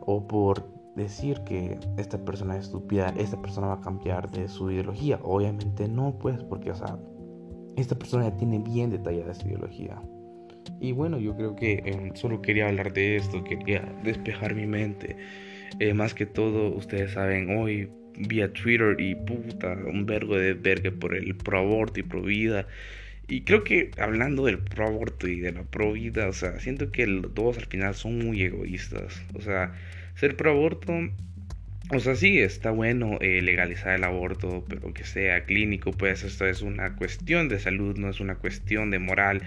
o 0.00 0.26
por 0.26 0.64
decir 0.94 1.40
que 1.44 1.78
esta 1.96 2.18
persona 2.18 2.56
es 2.56 2.66
estúpida, 2.66 3.12
esta 3.16 3.40
persona 3.40 3.68
va 3.68 3.74
a 3.74 3.80
cambiar 3.80 4.30
de 4.30 4.48
su 4.48 4.70
ideología. 4.70 5.18
Obviamente 5.22 5.88
no, 5.88 6.18
pues, 6.18 6.42
porque, 6.44 6.70
o 6.70 6.74
sea, 6.74 6.98
esta 7.76 7.94
persona 7.94 8.28
ya 8.28 8.36
tiene 8.36 8.58
bien 8.58 8.90
detallada 8.90 9.32
esa 9.32 9.46
ideología. 9.46 10.00
Y 10.80 10.92
bueno, 10.92 11.18
yo 11.18 11.36
creo 11.36 11.56
que 11.56 11.82
em, 11.84 12.14
solo 12.14 12.42
quería 12.42 12.68
hablar 12.68 12.92
de 12.92 13.16
esto, 13.16 13.42
quería 13.44 13.80
despejar 14.04 14.54
mi 14.54 14.66
mente. 14.66 15.16
Eh, 15.80 15.94
más 15.94 16.14
que 16.14 16.26
todo, 16.26 16.68
ustedes 16.74 17.12
saben, 17.12 17.56
hoy 17.58 17.88
vía 18.18 18.52
Twitter 18.52 18.96
y 18.98 19.14
puta, 19.14 19.72
un 19.72 20.06
vergo 20.06 20.38
de 20.38 20.54
verga 20.54 20.90
por 20.90 21.14
el 21.14 21.34
pro 21.36 21.58
aborto 21.58 22.00
y 22.00 22.02
pro 22.02 22.22
vida. 22.22 22.66
Y 23.28 23.42
creo 23.42 23.64
que 23.64 23.90
hablando 23.98 24.44
del 24.44 24.58
pro 24.58 24.86
aborto 24.86 25.26
y 25.28 25.40
de 25.40 25.52
la 25.52 25.64
pro 25.64 25.92
vida, 25.92 26.28
o 26.28 26.32
sea, 26.32 26.60
siento 26.60 26.92
que 26.92 27.06
los 27.06 27.34
dos 27.34 27.58
al 27.58 27.66
final 27.66 27.94
son 27.94 28.18
muy 28.18 28.42
egoístas. 28.42 29.20
O 29.34 29.40
sea, 29.40 29.74
ser 30.14 30.36
pro 30.36 30.50
aborto, 30.50 30.92
o 31.90 32.00
sea, 32.00 32.16
sí, 32.16 32.38
está 32.40 32.70
bueno 32.70 33.18
eh, 33.20 33.42
legalizar 33.42 33.94
el 33.94 34.04
aborto, 34.04 34.64
pero 34.68 34.92
que 34.92 35.04
sea 35.04 35.44
clínico, 35.44 35.92
pues 35.92 36.24
esto 36.24 36.46
es 36.46 36.62
una 36.62 36.96
cuestión 36.96 37.48
de 37.48 37.60
salud, 37.60 37.96
no 37.96 38.10
es 38.10 38.20
una 38.20 38.36
cuestión 38.36 38.90
de 38.90 38.98
moral. 38.98 39.42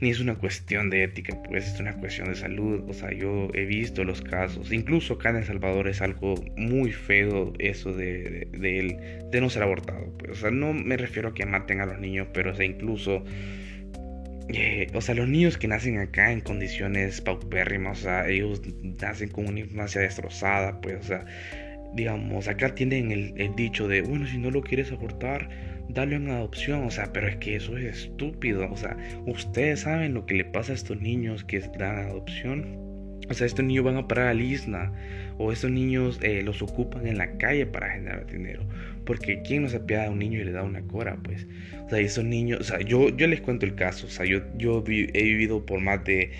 Ni 0.00 0.10
es 0.10 0.20
una 0.20 0.34
cuestión 0.34 0.90
de 0.90 1.04
ética, 1.04 1.40
pues 1.48 1.72
es 1.72 1.80
una 1.80 1.94
cuestión 1.94 2.28
de 2.28 2.34
salud. 2.34 2.84
O 2.88 2.92
sea, 2.92 3.12
yo 3.12 3.48
he 3.54 3.64
visto 3.64 4.04
los 4.04 4.20
casos, 4.20 4.72
incluso 4.72 5.14
acá 5.14 5.30
en 5.30 5.36
El 5.36 5.44
Salvador 5.44 5.88
es 5.88 6.02
algo 6.02 6.34
muy 6.56 6.92
feo 6.92 7.54
eso 7.58 7.92
de, 7.92 8.48
de, 8.52 9.40
no 9.40 9.48
ser 9.48 9.62
abortado. 9.62 10.12
Pues. 10.18 10.32
O 10.32 10.34
sea, 10.34 10.50
no 10.50 10.72
me 10.72 10.96
refiero 10.96 11.30
a 11.30 11.34
que 11.34 11.46
maten 11.46 11.80
a 11.80 11.86
los 11.86 11.98
niños, 11.98 12.28
pero 12.32 12.52
o 12.52 12.54
sea, 12.54 12.64
incluso... 12.64 13.24
Eh, 14.48 14.86
o 14.94 15.00
sea, 15.00 15.16
los 15.16 15.28
niños 15.28 15.58
que 15.58 15.66
nacen 15.66 15.98
acá 15.98 16.30
en 16.30 16.40
condiciones 16.40 17.20
paupérrimas, 17.20 17.98
o 18.00 18.02
sea, 18.02 18.28
ellos 18.28 18.62
nacen 19.00 19.28
con 19.28 19.48
una 19.48 19.58
infancia 19.58 20.00
destrozada, 20.00 20.80
pues, 20.80 21.00
o 21.00 21.02
sea, 21.02 21.24
digamos, 21.94 22.46
acá 22.46 22.72
tienen 22.72 23.10
el 23.10 23.56
dicho 23.56 23.88
de, 23.88 24.02
bueno, 24.02 24.24
si 24.28 24.38
no 24.38 24.52
lo 24.52 24.62
quieres 24.62 24.92
abortar, 24.92 25.48
dale 25.88 26.16
en 26.16 26.28
adopción, 26.30 26.84
o 26.84 26.90
sea, 26.90 27.12
pero 27.12 27.28
es 27.28 27.36
que 27.36 27.56
eso 27.56 27.76
es 27.76 27.84
estúpido, 27.84 28.70
o 28.70 28.76
sea, 28.76 28.96
ustedes 29.26 29.80
saben 29.80 30.14
lo 30.14 30.26
que 30.26 30.34
le 30.34 30.44
pasa 30.44 30.72
a 30.72 30.74
estos 30.74 31.00
niños 31.00 31.44
que 31.44 31.60
dan 31.60 31.98
adopción. 31.98 32.84
O 33.28 33.34
sea, 33.34 33.46
estos 33.46 33.64
niños 33.64 33.84
van 33.84 33.96
a 33.96 34.06
parar 34.06 34.28
al 34.28 34.40
ISNA 34.40 34.92
o 35.38 35.50
estos 35.50 35.70
niños 35.70 36.20
eh, 36.22 36.42
los 36.42 36.62
ocupan 36.62 37.08
en 37.08 37.18
la 37.18 37.36
calle 37.38 37.66
para 37.66 37.90
generar 37.90 38.26
dinero. 38.26 38.62
Porque 39.04 39.42
¿quién 39.42 39.62
no 39.62 39.68
se 39.68 39.78
apiada 39.78 40.06
a 40.06 40.10
un 40.10 40.20
niño 40.20 40.40
y 40.40 40.44
le 40.44 40.52
da 40.52 40.62
una 40.62 40.82
cora? 40.82 41.16
Pues, 41.24 41.46
o 41.84 41.90
sea, 41.90 41.98
esos 41.98 42.24
niños, 42.24 42.60
o 42.60 42.64
sea, 42.64 42.80
yo, 42.80 43.08
yo 43.16 43.26
les 43.26 43.40
cuento 43.40 43.66
el 43.66 43.74
caso, 43.74 44.06
o 44.06 44.10
sea, 44.10 44.26
yo, 44.26 44.42
yo 44.56 44.84
he 44.86 45.22
vivido 45.22 45.66
por 45.66 45.80
más 45.80 46.04
de, 46.04 46.30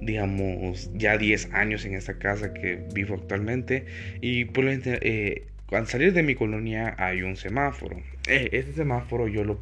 digamos, 0.00 0.90
ya 0.94 1.18
10 1.18 1.52
años 1.54 1.84
en 1.84 1.94
esta 1.94 2.18
casa 2.18 2.54
que 2.54 2.84
vivo 2.94 3.14
actualmente 3.14 3.86
y 4.20 4.44
por 4.44 4.64
lo 4.64 4.70
eh, 4.72 5.46
al 5.76 5.86
salir 5.86 6.12
de 6.12 6.22
mi 6.22 6.34
colonia 6.34 6.94
hay 6.98 7.22
un 7.22 7.36
semáforo. 7.36 7.96
Eh, 8.26 8.48
este 8.52 8.72
semáforo 8.72 9.28
yo 9.28 9.44
lo 9.44 9.60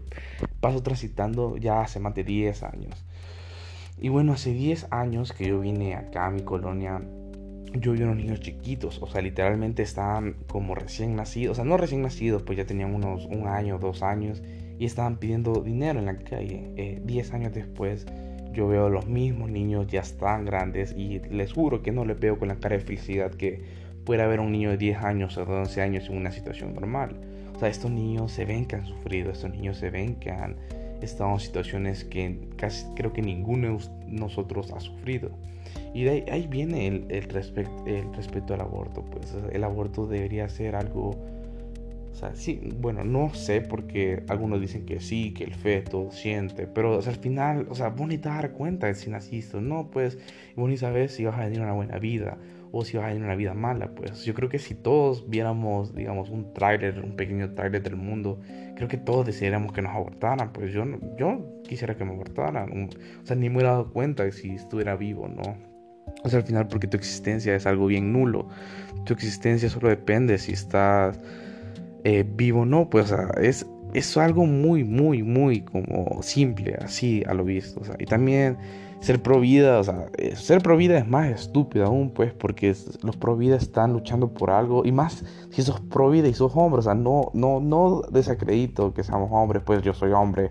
paso 0.60 0.82
transitando 0.82 1.56
ya 1.56 1.80
hace 1.80 2.00
más 2.00 2.14
de 2.14 2.24
10 2.24 2.62
años. 2.62 3.04
Y 3.98 4.08
bueno, 4.08 4.32
hace 4.32 4.52
10 4.52 4.88
años 4.90 5.32
que 5.32 5.48
yo 5.48 5.60
vine 5.60 5.94
acá 5.94 6.26
a 6.26 6.30
mi 6.30 6.42
colonia, 6.42 7.00
yo 7.72 7.92
vi 7.92 8.02
unos 8.02 8.16
niños 8.16 8.40
chiquitos, 8.40 9.00
o 9.02 9.06
sea, 9.06 9.22
literalmente 9.22 9.82
estaban 9.82 10.36
como 10.48 10.74
recién 10.74 11.16
nacidos, 11.16 11.52
o 11.52 11.54
sea, 11.56 11.64
no 11.64 11.76
recién 11.76 12.02
nacidos, 12.02 12.42
pues 12.42 12.58
ya 12.58 12.66
tenían 12.66 12.94
unos 12.94 13.24
un 13.26 13.48
año, 13.48 13.78
dos 13.78 14.02
años, 14.02 14.42
y 14.78 14.84
estaban 14.84 15.16
pidiendo 15.16 15.62
dinero 15.62 15.98
en 15.98 16.06
la 16.06 16.18
calle. 16.18 17.00
10 17.04 17.30
eh, 17.30 17.34
años 17.34 17.54
después, 17.54 18.06
yo 18.52 18.68
veo 18.68 18.88
los 18.88 19.06
mismos 19.06 19.50
niños 19.50 19.86
ya 19.86 20.00
están 20.00 20.44
grandes 20.44 20.94
y 20.96 21.20
les 21.30 21.52
juro 21.52 21.82
que 21.82 21.92
no 21.92 22.04
les 22.04 22.18
veo 22.18 22.38
con 22.38 22.48
la 22.48 22.56
cara 22.56 22.76
de 22.76 22.82
felicidad 22.82 23.30
que 23.32 23.85
puede 24.06 24.22
haber 24.22 24.40
un 24.40 24.52
niño 24.52 24.70
de 24.70 24.78
10 24.78 25.02
años 25.02 25.36
o 25.36 25.42
11 25.42 25.82
años 25.82 26.08
en 26.08 26.16
una 26.16 26.30
situación 26.30 26.74
normal. 26.74 27.16
O 27.54 27.58
sea, 27.58 27.68
estos 27.68 27.90
niños 27.90 28.32
se 28.32 28.46
ven 28.46 28.64
que 28.64 28.76
han 28.76 28.86
sufrido, 28.86 29.30
estos 29.30 29.50
niños 29.50 29.76
se 29.76 29.90
ven 29.90 30.14
que 30.14 30.30
han 30.30 30.56
estado 31.02 31.32
en 31.32 31.40
situaciones 31.40 32.04
que 32.04 32.38
casi 32.56 32.86
creo 32.94 33.12
que 33.12 33.20
ninguno 33.20 33.78
de 33.78 33.84
nosotros 34.06 34.72
ha 34.72 34.80
sufrido. 34.80 35.30
Y 35.92 36.04
de 36.04 36.24
ahí, 36.30 36.46
viene 36.46 36.86
el, 36.86 37.06
el, 37.08 37.26
el 37.86 38.14
respeto 38.14 38.54
al 38.54 38.60
aborto. 38.60 39.02
Pues 39.02 39.34
el 39.52 39.64
aborto 39.64 40.06
debería 40.06 40.48
ser 40.48 40.76
algo... 40.76 41.10
O 42.12 42.18
sea, 42.18 42.34
sí, 42.34 42.60
bueno, 42.80 43.04
no 43.04 43.34
sé 43.34 43.60
porque 43.60 44.22
algunos 44.28 44.58
dicen 44.58 44.86
que 44.86 45.00
sí, 45.00 45.34
que 45.34 45.44
el 45.44 45.52
feto 45.52 46.10
siente, 46.10 46.66
pero 46.66 46.94
al 46.94 47.16
final, 47.16 47.66
o 47.68 47.74
sea, 47.74 47.90
vos 47.90 48.08
dar 48.22 48.52
cuenta 48.52 48.86
de 48.86 48.94
si 48.94 49.10
naciste, 49.10 49.60
no, 49.60 49.90
pues, 49.90 50.16
vos 50.54 50.66
ni 50.70 50.78
sabes 50.78 51.12
si 51.12 51.26
vas 51.26 51.38
a 51.38 51.44
tener 51.44 51.60
una 51.60 51.74
buena 51.74 51.98
vida 51.98 52.38
si 52.84 52.96
vas 52.96 53.06
a 53.06 53.08
tener 53.08 53.24
una 53.24 53.36
vida 53.36 53.54
mala, 53.54 53.90
pues. 53.94 54.24
Yo 54.24 54.34
creo 54.34 54.48
que 54.48 54.58
si 54.58 54.74
todos 54.74 55.28
viéramos, 55.28 55.94
digamos, 55.94 56.30
un 56.30 56.52
tráiler, 56.52 57.00
un 57.02 57.16
pequeño 57.16 57.54
tráiler 57.54 57.82
del 57.82 57.96
mundo, 57.96 58.40
creo 58.74 58.88
que 58.88 58.96
todos 58.96 59.26
decidiéramos 59.26 59.72
que 59.72 59.82
nos 59.82 59.94
abortaran, 59.94 60.52
pues. 60.52 60.72
Yo, 60.72 60.84
yo 61.18 61.60
quisiera 61.64 61.96
que 61.96 62.04
me 62.04 62.12
abortaran, 62.12 62.88
o 63.22 63.26
sea, 63.26 63.36
ni 63.36 63.50
me 63.50 63.60
he 63.60 63.64
dado 63.64 63.92
cuenta 63.92 64.24
de 64.24 64.32
si 64.32 64.50
estuviera 64.54 64.96
vivo, 64.96 65.28
¿no? 65.28 65.56
O 66.24 66.28
sea, 66.28 66.40
al 66.40 66.46
final 66.46 66.68
porque 66.68 66.86
tu 66.86 66.96
existencia 66.96 67.54
es 67.54 67.66
algo 67.66 67.86
bien 67.86 68.12
nulo, 68.12 68.48
tu 69.04 69.12
existencia 69.12 69.68
solo 69.68 69.88
depende 69.88 70.38
si 70.38 70.52
estás 70.52 71.20
eh, 72.04 72.24
vivo 72.26 72.60
o 72.60 72.64
no, 72.64 72.88
pues 72.88 73.12
es, 73.40 73.66
es 73.94 74.16
algo 74.16 74.46
muy, 74.46 74.84
muy, 74.84 75.22
muy 75.22 75.60
como 75.60 76.22
simple, 76.22 76.76
así 76.80 77.22
a 77.26 77.34
lo 77.34 77.44
visto, 77.44 77.80
o 77.80 77.84
sea, 77.84 77.96
y 77.98 78.06
también 78.06 78.56
ser 79.00 79.22
pro 79.22 79.40
vida, 79.40 79.78
o 79.78 79.84
sea, 79.84 80.06
eh, 80.16 80.36
ser 80.36 80.62
pro 80.62 80.76
vida 80.76 80.98
es 80.98 81.06
más 81.06 81.28
estúpido 81.28 81.86
aún, 81.86 82.10
pues, 82.10 82.32
porque 82.32 82.74
los 83.02 83.16
pro 83.16 83.36
vida 83.36 83.56
están 83.56 83.92
luchando 83.92 84.28
por 84.28 84.50
algo, 84.50 84.84
y 84.84 84.92
más 84.92 85.24
si 85.50 85.62
sos 85.62 85.80
pro 85.80 86.10
vida 86.10 86.28
y 86.28 86.34
sos 86.34 86.52
hombre, 86.54 86.80
o 86.80 86.82
sea, 86.82 86.94
no, 86.94 87.30
no, 87.34 87.60
no 87.60 88.02
desacredito 88.10 88.94
que 88.94 89.04
seamos 89.04 89.30
hombres, 89.32 89.62
pues 89.64 89.82
yo 89.82 89.92
soy 89.92 90.12
hombre, 90.12 90.50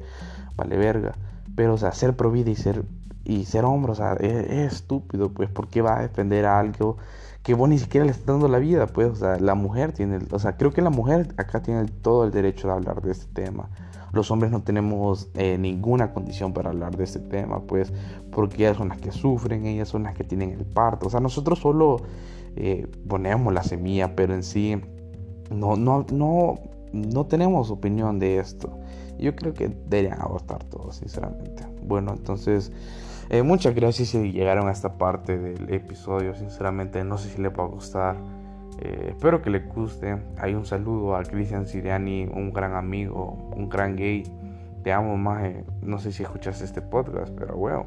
vale 0.55 0.77
verga, 0.77 1.13
pero, 1.55 1.73
o 1.73 1.77
sea, 1.77 1.91
ser 1.91 2.15
pro 2.15 2.31
vida 2.31 2.51
y 2.51 2.55
ser, 2.55 2.83
y 3.23 3.45
ser 3.45 3.65
hombre, 3.65 3.91
o 3.91 3.95
sea, 3.95 4.13
es, 4.13 4.73
estúpido, 4.73 5.29
pues, 5.29 5.49
porque 5.49 5.81
va 5.81 5.99
a 5.99 6.01
defender 6.01 6.45
algo 6.45 6.97
que 7.43 7.53
vos 7.53 7.69
ni 7.69 7.77
siquiera 7.77 8.05
le 8.05 8.11
estás 8.11 8.27
dando 8.27 8.47
la 8.47 8.59
vida, 8.59 8.87
pues, 8.87 9.09
o 9.09 9.15
sea, 9.15 9.39
la 9.39 9.55
mujer 9.55 9.91
tiene, 9.91 10.19
o 10.31 10.39
sea, 10.39 10.57
creo 10.57 10.71
que 10.71 10.81
la 10.81 10.89
mujer 10.89 11.33
acá 11.37 11.61
tiene 11.61 11.85
todo 12.01 12.23
el 12.25 12.31
derecho 12.31 12.67
de 12.67 12.73
hablar 12.73 13.01
de 13.01 13.11
este 13.11 13.27
tema 13.33 13.69
los 14.15 14.31
hombres 14.31 14.51
no 14.51 14.63
tenemos 14.63 15.29
eh, 15.33 15.57
ninguna 15.57 16.13
condición 16.13 16.53
para 16.53 16.69
hablar 16.69 16.95
de 16.95 17.03
este 17.03 17.19
tema, 17.19 17.59
pues 17.61 17.93
porque 18.31 18.63
ellas 18.63 18.77
son 18.77 18.89
las 18.89 18.99
que 18.99 19.11
sufren, 19.11 19.65
ellas 19.65 19.89
son 19.89 20.03
las 20.03 20.15
que 20.15 20.23
tienen 20.23 20.51
el 20.51 20.65
parto. 20.65 21.07
O 21.07 21.09
sea, 21.09 21.19
nosotros 21.19 21.59
solo 21.59 21.97
eh, 22.55 22.87
ponemos 23.07 23.53
la 23.53 23.61
semilla, 23.61 24.15
pero 24.15 24.33
en 24.33 24.43
sí 24.43 24.81
no, 25.51 25.75
no, 25.75 26.05
no, 26.11 26.55
no 26.93 27.25
tenemos 27.25 27.69
opinión 27.71 28.17
de 28.17 28.39
esto. 28.39 28.69
Yo 29.19 29.35
creo 29.35 29.53
que 29.53 29.67
deberían 29.67 30.21
abortar 30.21 30.63
todos, 30.63 30.95
sinceramente. 30.97 31.63
Bueno, 31.83 32.13
entonces, 32.13 32.71
eh, 33.29 33.43
muchas 33.43 33.75
gracias 33.75 34.09
si 34.09 34.31
llegaron 34.31 34.67
a 34.67 34.71
esta 34.71 34.97
parte 34.97 35.37
del 35.37 35.73
episodio. 35.73 36.35
Sinceramente, 36.35 37.03
no 37.03 37.17
sé 37.17 37.29
si 37.29 37.41
les 37.41 37.51
va 37.51 37.63
a 37.63 37.67
gustar. 37.67 38.17
Eh, 38.79 39.07
espero 39.09 39.41
que 39.41 39.49
les 39.49 39.67
guste. 39.73 40.17
Hay 40.37 40.53
un 40.53 40.65
saludo 40.65 41.15
a 41.15 41.23
Cristian 41.23 41.65
Siriani, 41.65 42.25
un 42.25 42.51
gran 42.51 42.75
amigo, 42.75 43.51
un 43.55 43.69
gran 43.69 43.95
gay. 43.95 44.23
Te 44.83 44.91
amo, 44.91 45.17
más. 45.17 45.53
No 45.81 45.99
sé 45.99 46.11
si 46.11 46.23
escuchas 46.23 46.61
este 46.61 46.81
podcast, 46.81 47.33
pero 47.37 47.55
bueno. 47.55 47.85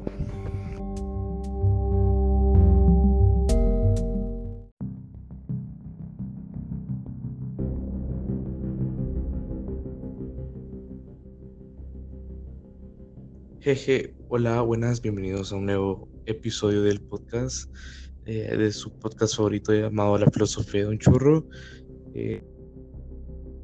Jeje, 13.61 14.15
hola, 14.29 14.61
buenas, 14.61 15.01
bienvenidos 15.01 15.51
a 15.51 15.57
un 15.57 15.65
nuevo 15.65 16.07
episodio 16.25 16.81
del 16.81 17.01
podcast. 17.01 17.69
Eh, 18.31 18.55
de 18.55 18.71
su 18.71 18.91
podcast 18.91 19.35
favorito 19.35 19.73
llamado 19.73 20.15
La 20.19 20.29
filosofía 20.29 20.81
de 20.81 20.89
un 20.89 20.99
churro. 20.99 21.47
Eh, 22.13 22.43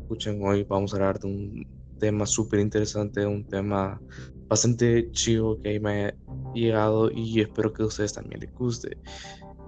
escuchen, 0.01 0.41
hoy 0.43 0.63
vamos 0.63 0.91
a 0.91 0.95
hablar 0.95 1.19
de 1.19 1.27
un 1.27 1.67
tema 1.99 2.25
súper 2.25 2.61
interesante, 2.61 3.27
un 3.27 3.45
tema 3.45 4.01
bastante 4.47 5.11
chido 5.11 5.61
que 5.61 5.79
me 5.79 6.05
ha 6.05 6.15
llegado 6.55 7.11
y 7.11 7.41
espero 7.41 7.71
que 7.73 7.83
a 7.83 7.85
ustedes 7.85 8.13
también 8.13 8.41
les 8.41 8.51
guste. 8.55 8.97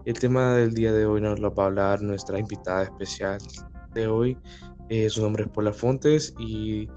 El 0.05 0.17
tema 0.17 0.55
del 0.55 0.73
día 0.73 0.91
de 0.91 1.05
hoy 1.05 1.21
nos 1.21 1.39
lo 1.39 1.53
va 1.53 1.65
a 1.65 1.67
hablar 1.67 2.01
nuestra 2.01 2.39
invitada 2.39 2.85
especial 2.85 3.37
de 3.93 4.07
hoy. 4.07 4.35
Eh, 4.89 5.11
su 5.11 5.21
nombre 5.21 5.43
es 5.43 5.49
Pola 5.49 5.73
Fontes 5.73 6.33
y 6.39 6.89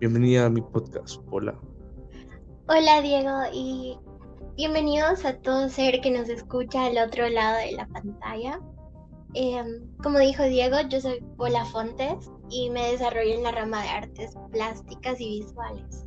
bienvenida 0.00 0.46
a 0.46 0.48
mi 0.48 0.62
podcast, 0.62 1.18
Pola. 1.24 1.60
Hola 2.68 3.02
Diego 3.02 3.42
y 3.52 3.98
Bienvenidos 4.56 5.24
a 5.24 5.36
todo 5.38 5.68
ser 5.68 6.00
que 6.00 6.12
nos 6.12 6.28
escucha 6.28 6.86
al 6.86 6.96
otro 6.96 7.28
lado 7.28 7.58
de 7.58 7.72
la 7.72 7.88
pantalla. 7.88 8.60
Em, 9.34 9.84
como 10.00 10.20
dijo 10.20 10.44
Diego, 10.44 10.76
yo 10.88 11.00
soy 11.00 11.20
Pola 11.36 11.64
Fontes 11.64 12.30
y 12.50 12.70
me 12.70 12.92
desarrollo 12.92 13.34
en 13.34 13.42
la 13.42 13.50
rama 13.50 13.82
de 13.82 13.88
artes 13.88 14.30
plásticas 14.52 15.20
y 15.20 15.40
visuales. 15.40 16.06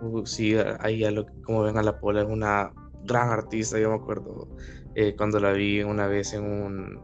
Uh, 0.00 0.24
sí, 0.24 0.54
ahí 0.78 1.02
a 1.02 1.10
lo, 1.10 1.26
como 1.44 1.64
ven 1.64 1.76
a 1.76 1.82
la 1.82 1.98
Pola 1.98 2.22
es 2.22 2.28
una 2.28 2.72
gran 3.02 3.30
artista, 3.30 3.80
yo 3.80 3.90
me 3.90 3.96
acuerdo 3.96 4.46
eh, 4.94 5.16
cuando 5.16 5.40
la 5.40 5.50
vi 5.50 5.82
una 5.82 6.06
vez 6.06 6.34
en 6.34 6.44
un, 6.44 7.00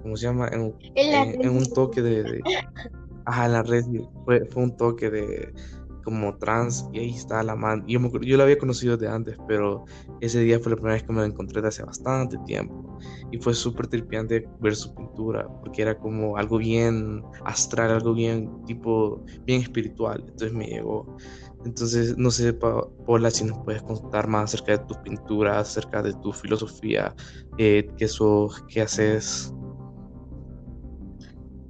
¿cómo 0.00 0.16
se 0.16 0.26
llama? 0.26 0.46
En, 0.46 0.62
un 0.62 1.72
toque 1.74 2.02
de, 2.02 2.40
ajá, 3.24 3.46
en 3.46 3.52
la 3.52 3.64
red, 3.64 3.84
fue, 4.24 4.46
fue 4.46 4.62
un 4.62 4.76
toque 4.76 5.10
de 5.10 5.52
como 6.02 6.36
trans 6.36 6.88
y 6.92 6.98
ahí 6.98 7.10
está 7.10 7.42
la 7.42 7.56
man. 7.56 7.84
Yo, 7.86 8.00
yo 8.20 8.36
la 8.36 8.44
había 8.44 8.58
conocido 8.58 8.96
de 8.96 9.08
antes, 9.08 9.36
pero 9.46 9.84
ese 10.20 10.40
día 10.40 10.58
fue 10.58 10.70
la 10.70 10.76
primera 10.76 10.94
vez 10.94 11.02
que 11.02 11.12
me 11.12 11.20
la 11.20 11.26
encontré 11.26 11.62
de 11.62 11.68
hace 11.68 11.82
bastante 11.82 12.36
tiempo. 12.46 12.98
Y 13.30 13.38
fue 13.38 13.54
súper 13.54 13.86
tripiante 13.86 14.48
ver 14.60 14.76
su 14.76 14.94
pintura, 14.94 15.46
porque 15.60 15.82
era 15.82 15.98
como 15.98 16.36
algo 16.36 16.58
bien 16.58 17.22
astral, 17.44 17.90
algo 17.90 18.14
bien 18.14 18.50
tipo, 18.66 19.24
bien 19.44 19.62
espiritual. 19.62 20.20
Entonces 20.20 20.52
me 20.52 20.66
llegó. 20.66 21.16
Entonces, 21.64 22.16
no 22.18 22.30
sé, 22.30 22.52
Paula, 22.52 23.30
si 23.30 23.44
nos 23.44 23.58
puedes 23.60 23.82
contar 23.82 24.26
más 24.26 24.54
acerca 24.54 24.72
de 24.72 24.84
tus 24.86 24.96
pinturas, 24.98 25.68
acerca 25.68 26.02
de 26.02 26.12
tu 26.14 26.32
filosofía, 26.32 27.14
eh, 27.58 27.88
qué, 27.96 28.08
sos, 28.08 28.64
qué 28.68 28.82
haces. 28.82 29.52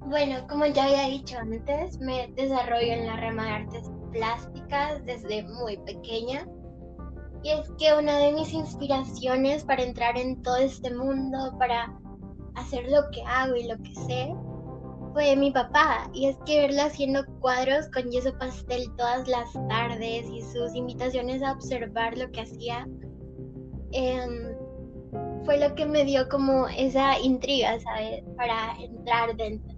Bueno, 0.06 0.46
como 0.48 0.66
ya 0.66 0.84
había 0.84 1.08
dicho 1.08 1.38
antes, 1.38 1.98
me 2.00 2.30
desarrollo 2.34 2.92
en 2.92 3.06
la 3.06 3.16
rama 3.16 3.44
de 3.44 3.50
artes 3.50 3.90
plásticas 4.12 5.04
desde 5.04 5.42
muy 5.44 5.76
pequeña. 5.78 6.46
Y 7.42 7.50
es 7.50 7.70
que 7.78 7.92
una 7.92 8.18
de 8.18 8.32
mis 8.32 8.52
inspiraciones 8.52 9.64
para 9.64 9.82
entrar 9.82 10.16
en 10.16 10.40
todo 10.42 10.56
este 10.56 10.94
mundo, 10.94 11.56
para 11.58 11.92
hacer 12.54 12.84
lo 12.88 13.10
que 13.10 13.22
hago 13.26 13.56
y 13.56 13.64
lo 13.64 13.76
que 13.78 13.94
sé, 13.94 14.32
fue 15.12 15.36
mi 15.36 15.50
papá. 15.50 16.08
Y 16.12 16.26
es 16.26 16.36
que 16.46 16.60
verlo 16.60 16.82
haciendo 16.82 17.24
cuadros 17.40 17.88
con 17.92 18.10
yeso 18.10 18.36
pastel 18.38 18.88
todas 18.96 19.26
las 19.28 19.52
tardes 19.68 20.26
y 20.30 20.42
sus 20.42 20.74
invitaciones 20.74 21.42
a 21.42 21.52
observar 21.52 22.16
lo 22.16 22.30
que 22.30 22.42
hacía, 22.42 22.86
em, 23.92 24.54
fue 25.44 25.58
lo 25.58 25.74
que 25.74 25.86
me 25.86 26.04
dio 26.04 26.28
como 26.28 26.68
esa 26.68 27.18
intriga, 27.18 27.78
¿sabes? 27.80 28.22
Para 28.36 28.76
entrar 28.80 29.36
dentro, 29.36 29.76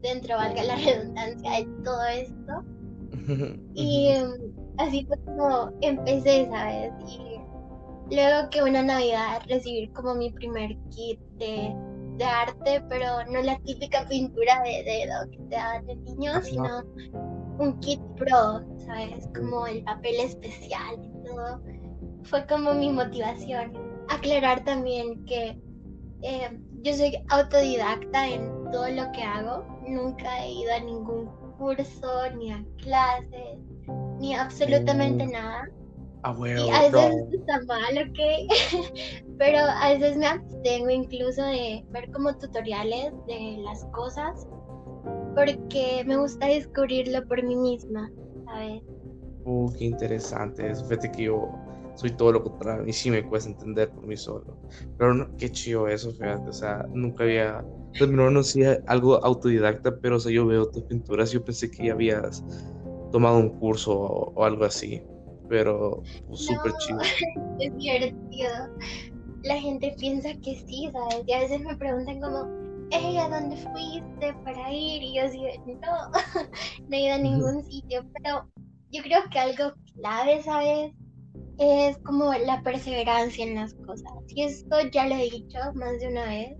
dentro, 0.00 0.36
valga 0.36 0.62
la 0.62 0.76
redundancia, 0.76 1.50
de 1.50 1.64
todo 1.84 2.06
esto. 2.06 2.79
Y 3.74 4.08
em, 4.08 4.32
así 4.78 5.04
fue 5.06 5.16
como 5.24 5.72
empecé, 5.80 6.48
¿sabes? 6.50 6.92
Y 7.06 8.14
luego 8.14 8.50
que 8.50 8.62
una 8.62 8.82
Navidad 8.82 9.42
recibir 9.48 9.92
como 9.92 10.14
mi 10.14 10.30
primer 10.30 10.76
kit 10.90 11.20
de 11.38 11.74
de 12.20 12.26
arte, 12.26 12.84
pero 12.90 13.06
no 13.30 13.40
la 13.40 13.58
típica 13.60 14.06
pintura 14.06 14.62
de 14.62 14.84
dedo 14.84 15.30
que 15.30 15.38
te 15.38 15.56
daban 15.56 15.86
de 15.86 15.96
niño, 15.96 16.42
sino 16.42 16.84
un 17.58 17.80
kit 17.80 18.00
pro, 18.18 18.60
¿sabes? 18.84 19.26
Como 19.34 19.66
el 19.66 19.82
papel 19.84 20.16
especial 20.20 20.96
y 21.02 21.26
todo. 21.26 21.62
Fue 22.24 22.46
como 22.46 22.74
mi 22.74 22.90
motivación. 22.90 23.72
Aclarar 24.10 24.62
también 24.64 25.24
que 25.24 25.58
eh, 26.20 26.60
yo 26.82 26.92
soy 26.92 27.16
autodidacta 27.30 28.28
en 28.28 28.70
todo 28.70 28.88
lo 28.90 29.10
que 29.12 29.22
hago. 29.22 29.64
Nunca 29.88 30.44
he 30.44 30.52
ido 30.52 30.74
a 30.74 30.80
ningún 30.80 31.30
curso, 31.60 32.30
ni 32.36 32.50
a 32.52 32.64
clases, 32.78 33.58
ni 34.18 34.34
absolutamente 34.34 35.26
mm. 35.26 35.30
nada. 35.30 35.68
Ah, 36.22 36.36
y 36.38 36.70
a 36.70 36.82
veces 36.82 37.32
está 37.32 37.62
mal, 37.62 38.10
ok. 38.10 38.92
Pero 39.38 39.58
a 39.58 39.90
veces 39.90 40.16
me 40.16 40.26
abstengo 40.26 40.90
incluso 40.90 41.42
de 41.42 41.84
ver 41.90 42.10
como 42.10 42.36
tutoriales 42.36 43.12
de 43.26 43.58
las 43.64 43.84
cosas. 43.86 44.46
Porque 45.34 46.02
me 46.06 46.16
gusta 46.16 46.46
descubrirlo 46.46 47.26
por 47.26 47.42
mí 47.42 47.56
misma, 47.56 48.10
¿sabes? 48.44 48.82
Uh, 49.44 49.72
qué 49.78 49.84
interesante. 49.86 50.74
Fíjate 50.74 51.10
que 51.12 51.22
yo 51.24 51.48
soy 51.94 52.10
todo 52.10 52.32
lo 52.32 52.42
contrario 52.42 52.86
y 52.86 52.92
sí 52.92 53.10
me 53.10 53.22
cuesta 53.26 53.50
entender 53.50 53.90
por 53.90 54.06
mí 54.06 54.16
solo. 54.16 54.58
Pero 54.98 55.14
no, 55.14 55.36
qué 55.36 55.50
chido 55.50 55.88
eso, 55.88 56.10
fíjate. 56.12 56.48
O 56.48 56.52
sea, 56.52 56.84
nunca 56.92 57.24
había. 57.24 57.64
Pues, 57.98 58.10
no 58.10 58.24
conocía 58.24 58.82
algo 58.86 59.24
autodidacta, 59.24 59.98
pero 60.00 60.16
o 60.16 60.20
sea, 60.20 60.32
yo 60.32 60.46
veo 60.46 60.70
tus 60.70 60.84
pinturas. 60.84 61.32
Yo 61.32 61.44
pensé 61.44 61.70
que 61.70 61.86
ya 61.86 61.92
habías 61.92 62.44
tomado 63.12 63.38
un 63.38 63.50
curso 63.58 63.92
o 63.92 64.44
algo 64.44 64.64
así 64.64 65.02
pero 65.50 66.02
pues, 66.28 66.46
súper 66.46 66.72
chido. 66.78 67.00
Es 67.58 67.76
divertido. 67.76 68.50
La 69.42 69.56
gente 69.56 69.94
piensa 69.98 70.30
que 70.42 70.54
sí, 70.66 70.88
¿sabes? 70.92 71.24
Y 71.26 71.32
a 71.32 71.40
veces 71.40 71.60
me 71.60 71.76
preguntan 71.76 72.20
como, 72.20 72.48
hey, 72.90 73.18
¿a 73.18 73.28
dónde 73.28 73.56
fuiste 73.56 74.32
para 74.44 74.72
ir? 74.72 75.02
Y 75.02 75.16
yo 75.16 75.30
digo, 75.30 75.48
no, 75.82 76.10
no 76.88 76.96
he 76.96 77.00
ido 77.02 77.14
a 77.14 77.18
ningún 77.18 77.62
sitio, 77.64 78.02
pero 78.14 78.48
yo 78.90 79.02
creo 79.02 79.20
que 79.30 79.38
algo 79.38 79.74
clave, 79.94 80.42
¿sabes? 80.42 80.92
Es 81.58 81.98
como 81.98 82.32
la 82.32 82.62
perseverancia 82.62 83.44
en 83.44 83.56
las 83.56 83.74
cosas. 83.74 84.10
Y 84.28 84.44
esto 84.44 84.76
ya 84.92 85.06
lo 85.06 85.16
he 85.16 85.30
dicho 85.30 85.58
más 85.74 85.98
de 86.00 86.08
una 86.08 86.24
vez 86.24 86.56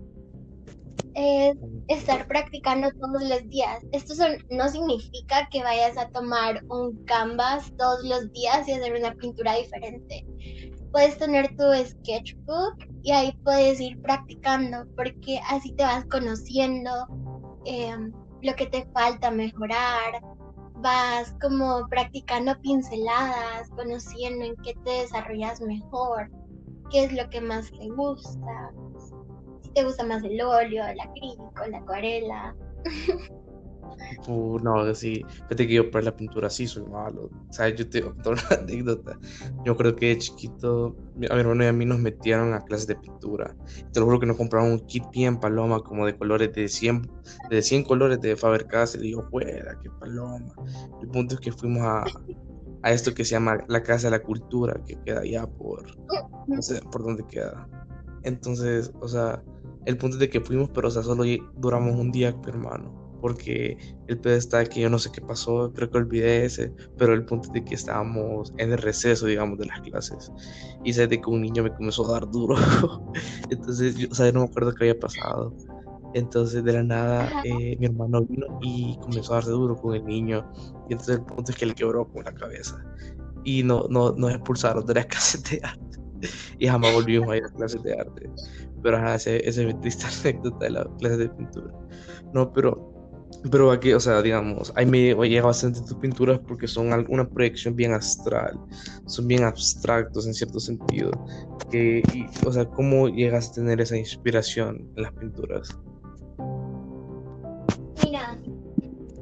es 1.13 1.57
estar 1.87 2.27
practicando 2.27 2.89
todos 2.91 3.23
los 3.23 3.47
días. 3.49 3.83
Esto 3.91 4.13
no 4.49 4.67
significa 4.69 5.47
que 5.51 5.63
vayas 5.63 5.97
a 5.97 6.09
tomar 6.09 6.63
un 6.69 7.03
canvas 7.05 7.71
todos 7.77 8.03
los 8.03 8.31
días 8.31 8.67
y 8.67 8.73
hacer 8.73 8.95
una 8.95 9.13
pintura 9.15 9.55
diferente. 9.55 10.25
Puedes 10.91 11.17
tener 11.17 11.55
tu 11.55 11.63
sketchbook 11.85 12.75
y 13.03 13.11
ahí 13.11 13.31
puedes 13.43 13.79
ir 13.79 14.01
practicando 14.01 14.85
porque 14.95 15.39
así 15.49 15.71
te 15.73 15.83
vas 15.83 16.05
conociendo 16.05 16.91
em, 17.65 18.11
lo 18.41 18.55
que 18.55 18.67
te 18.67 18.85
falta 18.93 19.31
mejorar. 19.31 20.21
Vas 20.75 21.33
como 21.41 21.87
practicando 21.89 22.59
pinceladas, 22.61 23.69
conociendo 23.69 24.45
en 24.45 24.55
qué 24.63 24.73
te 24.83 24.91
desarrollas 25.01 25.61
mejor, 25.61 26.31
qué 26.89 27.03
es 27.05 27.13
lo 27.13 27.29
que 27.29 27.39
más 27.39 27.69
te 27.71 27.87
gusta 27.89 28.71
te 29.73 29.83
gusta 29.83 30.03
más 30.05 30.23
el 30.23 30.41
óleo, 30.41 30.85
el 30.85 30.99
acrílico, 30.99 31.51
la 31.69 31.77
acuarela. 31.77 32.55
Uh, 34.27 34.59
no, 34.59 34.93
sí, 34.93 35.23
fíjate 35.43 35.67
que 35.67 35.73
yo 35.73 35.91
para 35.91 36.05
la 36.05 36.15
pintura 36.15 36.49
sí 36.49 36.67
soy 36.67 36.83
malo. 36.85 37.29
O 37.49 37.53
sea, 37.53 37.69
yo 37.69 37.87
te 37.89 38.01
contar 38.01 38.33
una 38.49 38.61
anécdota. 38.61 39.19
Yo 39.65 39.75
creo 39.75 39.95
que 39.95 40.07
de 40.07 40.17
chiquito, 40.17 40.95
a 41.29 41.33
mi 41.33 41.39
hermano 41.39 41.63
y 41.63 41.67
a 41.67 41.73
mí 41.73 41.85
nos 41.85 41.99
metieron 41.99 42.53
a 42.53 42.61
clases 42.61 42.87
de 42.87 42.95
pintura. 42.95 43.55
Te 43.91 43.99
lo 43.99 44.05
juro 44.05 44.19
que 44.19 44.25
nos 44.25 44.37
compraron 44.37 44.71
un 44.71 44.79
kit 44.81 45.03
bien 45.11 45.39
paloma, 45.39 45.81
como 45.81 46.05
de 46.05 46.17
colores 46.17 46.53
de 46.53 46.67
100, 46.67 47.09
de 47.49 47.61
100 47.61 47.83
colores 47.83 48.21
de 48.21 48.35
Faber 48.35 48.67
Castell. 48.67 49.03
Y 49.03 49.07
digo, 49.07 49.27
fuera, 49.29 49.77
qué 49.81 49.89
paloma. 49.99 50.53
El 51.01 51.09
punto 51.09 51.35
es 51.35 51.41
que 51.41 51.51
fuimos 51.51 51.81
a, 51.83 52.05
a 52.83 52.91
esto 52.91 53.13
que 53.13 53.25
se 53.25 53.31
llama 53.31 53.63
la 53.67 53.83
Casa 53.83 54.07
de 54.07 54.11
la 54.11 54.23
Cultura, 54.23 54.79
que 54.85 54.97
queda 55.05 55.21
allá 55.21 55.47
por, 55.47 55.85
no 56.47 56.61
sé 56.61 56.81
por 56.91 57.03
dónde 57.03 57.25
queda. 57.27 57.67
Entonces, 58.23 58.91
o 59.01 59.07
sea, 59.07 59.43
el 59.85 59.97
punto 59.97 60.15
es 60.15 60.19
de 60.19 60.29
que 60.29 60.41
fuimos, 60.41 60.69
pero 60.69 60.87
o 60.87 60.91
sea, 60.91 61.03
solo 61.03 61.23
duramos 61.55 61.95
un 61.95 62.11
día, 62.11 62.35
hermano. 62.47 62.99
Porque 63.21 63.77
el 64.07 64.19
pedo 64.19 64.35
está 64.35 64.65
que 64.65 64.81
yo 64.81 64.89
no 64.89 64.97
sé 64.97 65.11
qué 65.11 65.21
pasó, 65.21 65.71
creo 65.73 65.91
que 65.91 65.97
olvidé 65.99 66.45
ese, 66.45 66.73
pero 66.97 67.13
el 67.13 67.23
punto 67.23 67.49
es 67.49 67.53
de 67.53 67.63
que 67.63 67.75
estábamos 67.75 68.51
en 68.57 68.71
el 68.71 68.79
receso, 68.79 69.27
digamos, 69.27 69.59
de 69.59 69.67
las 69.67 69.79
clases. 69.81 70.31
Y 70.83 70.93
sé 70.93 71.05
de 71.05 71.21
que 71.21 71.29
un 71.29 71.41
niño 71.41 71.61
me 71.61 71.71
comenzó 71.71 72.07
a 72.09 72.13
dar 72.13 72.31
duro. 72.31 72.55
Entonces, 73.51 73.95
yo, 73.95 74.07
o 74.09 74.15
sea, 74.15 74.31
no 74.31 74.39
me 74.39 74.45
acuerdo 74.47 74.73
qué 74.73 74.85
había 74.85 74.99
pasado. 74.99 75.55
Entonces, 76.15 76.63
de 76.63 76.73
la 76.73 76.83
nada, 76.83 77.31
eh, 77.43 77.77
mi 77.79 77.85
hermano 77.85 78.23
vino 78.23 78.59
y 78.61 78.97
comenzó 79.01 79.33
a 79.33 79.35
darse 79.35 79.51
duro 79.51 79.75
con 79.75 79.95
el 79.95 80.03
niño. 80.03 80.43
Y 80.89 80.93
entonces, 80.93 81.17
el 81.17 81.25
punto 81.25 81.51
es 81.51 81.57
que 81.57 81.67
le 81.67 81.75
quebró 81.75 82.07
con 82.11 82.25
la 82.25 82.33
cabeza. 82.33 82.83
Y 83.43 83.61
no, 83.63 83.85
no, 83.89 84.13
nos 84.13 84.31
expulsaron 84.31 84.85
de 84.85 84.95
las 84.95 85.05
clases 85.07 85.43
de 85.43 85.61
arte. 85.63 86.00
Y 86.59 86.67
jamás 86.67 86.93
volvimos 86.93 87.29
a 87.29 87.37
ir 87.37 87.45
a 87.45 87.49
clases 87.49 87.81
de 87.83 87.93
arte. 87.93 88.29
Pero 88.83 88.97
ajá, 88.97 89.15
ese 89.15 89.47
es 89.47 89.57
mi 89.57 89.73
triste 89.75 90.05
anécdota 90.21 90.65
de 90.65 90.71
la 90.71 90.87
clase 90.99 91.17
de 91.17 91.29
pintura. 91.29 91.73
No, 92.33 92.51
pero 92.51 92.91
pero 93.49 93.71
aquí, 93.71 93.91
o 93.93 93.99
sea, 93.99 94.21
digamos, 94.21 94.71
ahí 94.75 94.85
me 94.85 95.15
llega 95.15 95.45
bastante 95.45 95.81
tus 95.81 95.95
pinturas 95.95 96.39
porque 96.47 96.67
son 96.67 97.05
una 97.09 97.27
proyección 97.27 97.75
bien 97.75 97.93
astral, 97.93 98.59
son 99.07 99.27
bien 99.27 99.43
abstractos 99.43 100.27
en 100.27 100.33
cierto 100.33 100.59
sentido. 100.59 101.11
Que, 101.71 102.03
o 102.45 102.51
sea, 102.51 102.65
¿cómo 102.65 103.07
llegas 103.07 103.49
a 103.49 103.53
tener 103.53 103.81
esa 103.81 103.97
inspiración 103.97 104.87
en 104.95 105.03
las 105.03 105.11
pinturas? 105.13 105.75
Mira, 108.03 108.37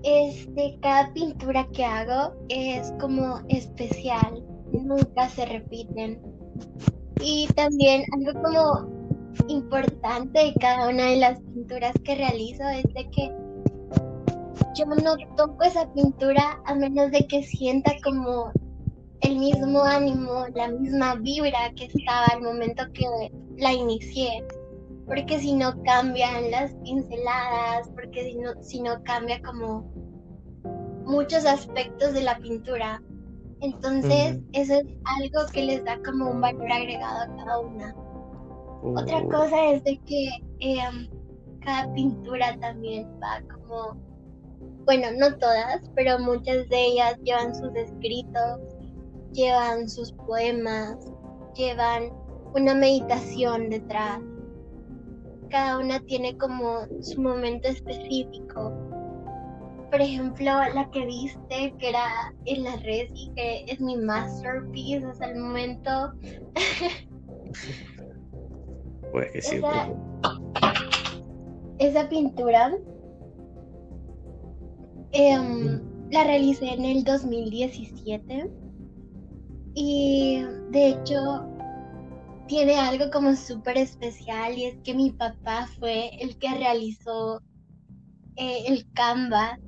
este, 0.04 0.78
cada 0.82 1.14
pintura 1.14 1.66
que 1.72 1.86
hago 1.86 2.36
es 2.50 2.92
como 3.00 3.40
especial, 3.48 4.44
nunca 4.74 5.30
se 5.30 5.46
repiten. 5.46 6.22
Y 7.22 7.48
también 7.56 8.04
algo 8.14 8.42
como 8.42 9.00
importante 9.48 10.40
de 10.40 10.54
cada 10.60 10.90
una 10.90 11.06
de 11.06 11.18
las 11.18 11.40
pinturas 11.42 11.94
que 12.04 12.16
realizo 12.16 12.64
es 12.70 12.84
de 12.94 13.10
que 13.12 13.32
yo 14.76 14.86
no 14.86 15.16
toco 15.36 15.64
esa 15.64 15.92
pintura 15.94 16.62
a 16.66 16.76
menos 16.76 17.12
de 17.12 17.26
que 17.28 17.44
sienta 17.44 17.92
como 18.04 18.52
el 19.22 19.38
mismo 19.38 19.84
ánimo, 19.84 20.46
la 20.56 20.70
misma 20.70 21.16
vibra 21.16 21.72
que 21.76 21.86
estaba 21.86 22.28
al 22.28 22.42
momento 22.42 22.84
que 22.94 23.06
la 23.58 23.74
inicié. 23.74 24.44
Porque 25.06 25.40
si 25.40 25.54
no 25.54 25.82
cambian 25.84 26.52
las 26.52 26.72
pinceladas, 26.84 27.90
porque 27.96 28.26
si 28.26 28.36
no, 28.38 28.52
si 28.62 28.82
no 28.82 29.04
cambia 29.04 29.42
como 29.42 29.92
muchos 31.06 31.46
aspectos 31.46 32.14
de 32.14 32.22
la 32.22 32.38
pintura. 32.38 33.02
Entonces, 33.62 34.40
eso 34.54 34.74
es 34.74 34.86
algo 35.20 35.52
que 35.52 35.64
les 35.64 35.84
da 35.84 36.00
como 36.04 36.32
un 36.32 36.42
valor 36.42 36.72
agregado 36.72 37.24
a 37.24 37.38
cada 37.38 37.60
una. 37.60 37.96
Otra 38.84 39.18
oh. 39.18 39.30
cosa 39.30 39.72
es 39.72 39.84
de 39.84 40.00
que 40.06 40.30
em, 40.60 41.10
cada 41.62 41.94
pintura 41.94 42.58
también 42.60 43.08
va 43.22 43.42
como, 43.54 43.98
bueno, 44.86 45.08
no 45.18 45.38
todas, 45.38 45.82
pero 45.96 46.20
muchas 46.20 46.70
de 46.70 46.86
ellas 46.86 47.18
llevan 47.24 47.54
sus 47.54 47.76
escritos, 47.76 48.62
llevan 49.34 49.90
sus 49.90 50.14
poemas, 50.14 50.98
llevan 51.56 52.12
una 52.56 52.74
meditación 52.74 53.70
detrás. 53.70 54.20
Cada 55.50 55.80
una 55.80 56.00
tiene 56.02 56.38
como 56.38 56.86
su 57.02 57.22
momento 57.22 57.68
específico. 57.68 58.89
Por 59.90 60.02
ejemplo, 60.02 60.46
la 60.46 60.90
que 60.92 61.06
viste, 61.06 61.74
que 61.80 61.90
era 61.90 62.34
en 62.46 62.64
la 62.64 62.76
red 62.78 63.08
y 63.14 63.32
que 63.36 63.66
es 63.68 63.80
mi 63.80 63.98
masterpiece 63.98 65.06
hasta 65.06 65.32
el 65.32 65.40
momento. 65.40 66.14
Pues 69.12 69.32
que 69.32 69.42
sí. 69.42 69.62
Esa, 71.80 72.10
pintura 72.10 72.72
em, 75.12 75.82
la 76.12 76.24
realicé 76.26 76.74
en 76.74 76.86
el 76.86 77.04
2017 77.04 78.52
y 79.74 80.44
de 80.72 80.90
hecho 80.90 81.50
tiene 82.48 82.76
algo 82.76 83.10
como 83.12 83.36
súper 83.36 83.78
especial 83.78 84.58
y 84.58 84.66
es 84.66 84.78
que 84.84 84.94
mi 84.94 85.12
papá 85.12 85.68
fue 85.80 86.10
el 86.20 86.38
que 86.38 86.54
realizó 86.56 87.42
eh, 88.36 88.64
el 88.68 88.86
Canva. 88.94 89.60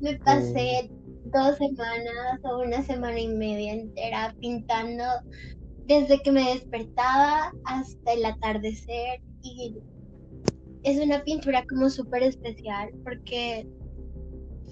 Me 0.00 0.16
pasé 0.24 0.90
dos 1.32 1.56
semanas 1.56 2.40
o 2.44 2.60
una 2.60 2.82
semana 2.82 3.18
y 3.18 3.28
media 3.28 3.72
entera 3.72 4.34
pintando 4.40 5.04
desde 5.86 6.20
que 6.20 6.32
me 6.32 6.54
despertaba 6.54 7.52
hasta 7.64 8.12
el 8.12 8.24
atardecer 8.24 9.20
y 9.42 9.76
es 10.82 11.00
una 11.00 11.22
pintura 11.22 11.64
como 11.68 11.90
súper 11.90 12.22
especial 12.22 12.90
porque 13.04 13.66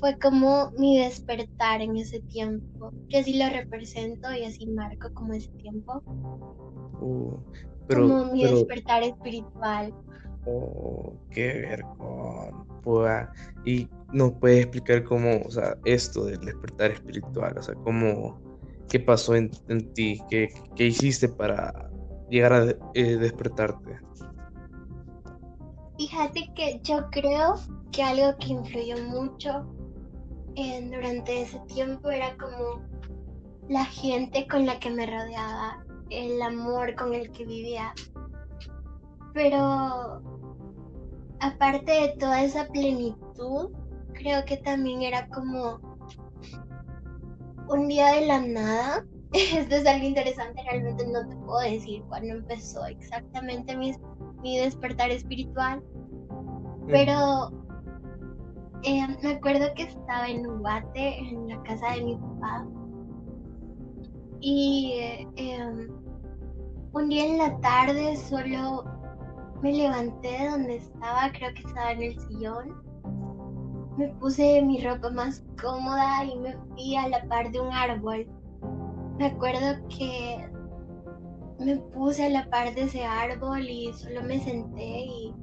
fue 0.01 0.17
como 0.19 0.71
mi 0.79 0.99
despertar 0.99 1.81
en 1.81 1.97
ese 1.97 2.21
tiempo. 2.21 2.93
Yo 3.09 3.21
así 3.21 3.39
lo 3.39 3.49
represento 3.49 4.33
y 4.35 4.45
así 4.45 4.67
marco 4.67 5.13
como 5.15 5.33
ese 5.35 5.51
tiempo. 5.53 6.03
Uh, 7.01 7.37
como 7.89 8.27
mi 8.27 8.45
despertar 8.45 9.03
espiritual. 9.03 9.95
Oh, 10.47 11.15
qué 11.31 11.53
vergüenza. 11.55 13.33
Y 13.65 13.89
nos 14.13 14.33
puedes 14.33 14.61
explicar 14.61 15.05
cómo, 15.05 15.43
o 15.47 15.51
sea, 15.51 15.77
esto 15.85 16.27
del 16.27 16.41
despertar 16.41 16.93
espiritual, 16.93 17.57
o 17.57 17.63
sea, 17.63 17.75
cómo, 17.77 18.39
qué 18.89 19.01
pasó 19.01 19.35
en, 19.35 19.51
ti, 19.95 20.21
¿Qué, 20.29 20.49
qué, 20.77 20.87
hiciste 20.87 21.29
para 21.29 21.91
llegar 22.29 22.53
a 22.53 22.71
eh, 22.95 23.17
despertarte. 23.17 23.99
Fíjate 25.97 26.53
que 26.55 26.81
yo 26.83 27.09
creo 27.11 27.55
que 27.93 28.03
algo 28.03 28.37
que 28.39 28.49
influyó 28.49 28.97
mucho 29.05 29.65
en, 30.57 30.91
durante 30.91 31.43
ese 31.43 31.59
tiempo 31.61 32.11
era 32.11 32.37
como 32.37 32.83
la 33.69 33.85
gente 33.85 34.47
con 34.49 34.67
la 34.67 34.79
que 34.79 34.91
me 34.91 35.07
rodeaba, 35.07 35.85
el 36.11 36.43
amor 36.43 36.95
con 36.97 37.15
el 37.15 37.31
que 37.31 37.45
vivía. 37.45 37.95
Pero 39.33 40.21
aparte 41.45 41.93
de 41.93 42.09
toda 42.19 42.43
esa 42.43 42.67
plenitud, 42.69 43.71
creo 44.15 44.45
que 44.47 44.57
también 44.59 45.03
era 45.03 45.29
como 45.29 45.79
un 47.69 47.89
día 47.89 48.13
de 48.15 48.27
la 48.27 48.41
nada. 48.41 49.07
Esto 49.33 49.77
es 49.77 49.87
algo 49.87 50.07
interesante, 50.07 50.63
realmente 50.71 51.07
no 51.07 51.29
te 51.29 51.37
puedo 51.37 51.61
decir 51.61 52.03
cuándo 52.09 52.35
empezó 52.35 52.87
exactamente 52.87 53.77
mi, 53.77 53.93
mi 54.43 54.59
despertar 54.59 55.11
espiritual, 55.11 55.83
pero 56.87 57.51
eh, 58.85 59.07
me 59.23 59.33
acuerdo 59.33 59.67
que 59.75 59.83
estaba 59.83 60.29
en 60.29 60.47
Uguate, 60.47 61.19
en 61.19 61.49
la 61.49 61.63
casa 61.65 61.95
de 61.95 62.05
mi 62.05 62.17
papá, 62.17 62.67
y 64.41 64.93
eh, 65.01 65.29
em, 65.37 65.89
un 66.93 67.09
día 67.09 67.27
en 67.27 67.39
la 67.39 67.59
tarde 67.61 68.17
solo 68.17 68.94
me 69.65 69.73
levanté 69.73 70.29
de 70.29 70.51
donde 70.51 70.77
estaba, 70.77 71.33
creo 71.33 71.55
que 71.55 71.63
estaba 71.63 71.93
en 71.93 72.03
el 72.03 72.21
sillón, 72.21 72.83
me 73.97 74.09
puse 74.21 74.61
mi 74.61 74.79
ropa 74.85 75.09
más 75.09 75.43
cómoda 75.59 76.23
y 76.23 76.37
me 76.37 76.55
fui 76.69 76.95
a 76.97 77.09
la 77.09 77.27
par 77.29 77.51
de 77.51 77.61
un 77.61 77.73
árbol. 77.73 78.27
Me 79.19 79.29
acuerdo 79.29 79.89
que 79.89 80.51
me 81.59 81.77
puse 81.95 82.27
a 82.27 82.29
la 82.29 82.51
par 82.51 82.75
de 82.75 82.83
ese 82.83 83.07
árbol 83.07 83.63
y 83.63 83.91
solo 83.95 84.23
me 84.25 84.39
senté 84.39 85.07
y 85.07 85.35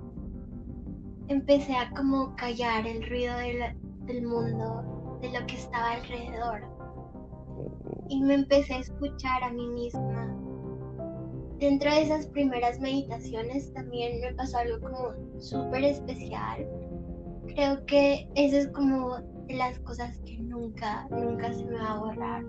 empecé 1.28 1.76
a 1.76 1.90
como 1.90 2.36
callar 2.36 2.86
el 2.86 3.10
ruido 3.10 3.36
del, 3.38 4.22
mundo, 4.22 5.18
de 5.24 5.32
lo 5.32 5.48
que 5.48 5.56
estaba 5.56 5.94
alrededor. 5.94 6.62
Y 8.08 8.22
me 8.22 8.36
empecé 8.36 8.76
a 8.76 8.80
escuchar 8.82 9.44
a 9.44 9.50
mí 9.50 9.68
misma. 9.68 10.51
Dentro 11.62 11.90
de 11.92 12.02
esas 12.02 12.28
primeras 12.28 12.80
meditaciones 12.82 13.72
también 13.74 14.20
me 14.20 14.34
pasó 14.34 14.58
algo 14.58 14.82
como 14.82 15.14
súper 15.40 15.86
especial. 15.86 16.68
Creo 17.48 17.86
que 17.86 18.28
eso 18.36 18.58
es 18.58 18.68
como 18.70 19.18
de 19.48 19.54
las 19.54 19.80
cosas 19.80 20.18
que 20.26 20.38
nunca, 20.40 21.08
nunca 21.10 21.54
se 21.54 21.64
me 21.64 21.78
va 21.78 21.94
a 21.94 22.00
borrar. 22.00 22.44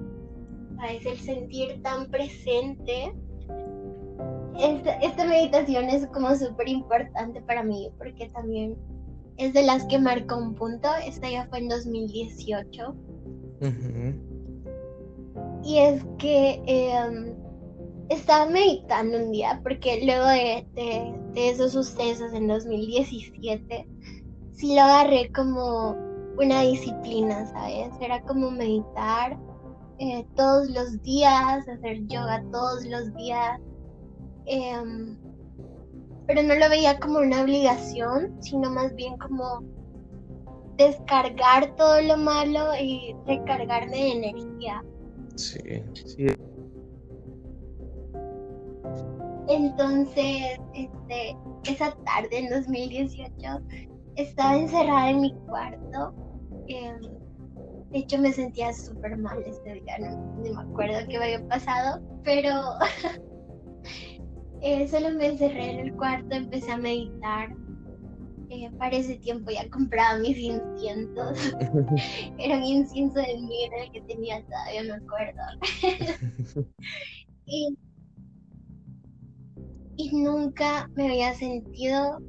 Es 0.90 1.06
el 1.06 1.18
sentir 1.18 1.80
tan 1.82 2.10
presente 2.10 3.14
esta, 5.00 5.24
meditación 5.24 5.84
es 5.86 6.06
como 6.08 6.34
súper 6.36 6.68
importante 6.68 7.40
para 7.42 7.62
mí 7.62 7.90
porque 7.98 8.28
también 8.30 8.76
es 9.38 9.54
de 9.54 9.62
las 9.62 9.84
que 9.84 9.98
marcó 9.98 10.36
un 10.36 10.54
punto. 10.54 10.88
Esta 11.06 11.30
ya 11.30 11.46
fue 11.46 11.60
en 11.60 11.68
2018. 11.68 12.94
Y 15.64 15.78
es 15.78 16.04
que 16.18 16.60
em, 16.66 17.34
estaba 18.08 18.46
meditando 18.46 19.18
un 19.18 19.32
día 19.32 19.60
porque 19.62 20.04
luego 20.04 20.26
de, 20.26 21.14
esos 21.34 21.72
sucesos 21.72 22.32
en 22.32 22.48
2017, 22.48 23.86
sí 24.52 24.74
lo 24.74 24.82
agarré 24.82 25.30
como 25.32 25.96
una 26.38 26.62
disciplina, 26.62 27.46
¿sabes? 27.46 27.90
Era 28.00 28.20
como 28.22 28.50
meditar 28.50 29.38
eh, 29.98 30.26
todos 30.36 30.68
los 30.70 31.02
días, 31.02 31.68
hacer 31.68 32.06
yoga 32.06 32.42
todos 32.50 32.84
los 32.86 33.14
días 33.14 33.60
Em, 34.46 35.16
pero 36.26 36.42
no 36.42 36.54
lo 36.54 36.68
veía 36.68 36.98
como 36.98 37.18
una 37.18 37.42
obligación, 37.42 38.36
sino 38.40 38.70
más 38.70 38.94
bien 38.94 39.16
como 39.18 39.62
descargar 40.76 41.74
todo 41.76 42.00
lo 42.02 42.16
malo 42.16 42.70
y 42.80 43.14
recargarme 43.26 43.96
de 43.96 44.12
energía. 44.12 44.84
Sí, 45.36 45.82
sí. 45.94 46.26
Entonces, 49.48 50.58
este, 50.74 51.36
esa 51.64 51.94
tarde 52.04 52.38
en 52.38 52.50
2018 52.50 53.32
estaba 54.16 54.56
encerrada 54.56 55.10
en 55.10 55.20
mi 55.20 55.34
cuarto. 55.46 56.14
Em, 56.68 57.00
de 57.90 57.98
hecho, 57.98 58.18
me 58.18 58.32
sentía 58.32 58.72
súper 58.72 59.16
mal 59.18 59.42
ese 59.42 59.74
día, 59.74 59.98
no, 59.98 60.16
no 60.16 60.54
me 60.54 60.70
acuerdo 60.70 61.06
qué 61.08 61.16
había 61.16 61.46
pasado, 61.48 62.00
pero 62.24 62.50
Eh, 64.64 64.86
solo 64.86 65.10
me 65.10 65.26
encerré 65.26 65.72
en 65.72 65.80
el 65.80 65.92
cuarto, 65.94 66.36
empecé 66.36 66.70
a 66.70 66.76
meditar. 66.76 67.52
Eh, 68.48 68.70
para 68.78 68.96
ese 68.96 69.16
tiempo 69.16 69.50
ya 69.50 69.68
compraba 69.70 70.18
mis 70.18 70.36
inciensos. 70.36 71.38
Era 72.38 72.58
un 72.58 72.64
incienso 72.64 73.18
de 73.18 73.38
mirra 73.40 73.90
que 73.92 74.00
tenía 74.02 74.40
todavía, 74.44 74.82
me 74.84 74.92
acuerdo. 74.92 75.42
y, 77.46 77.76
y 80.02 80.10
nunca 80.16 80.90
me 80.96 81.06
había 81.06 81.32
sentido 81.34 82.20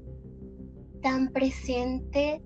tan 1.02 1.30
presente, 1.30 2.40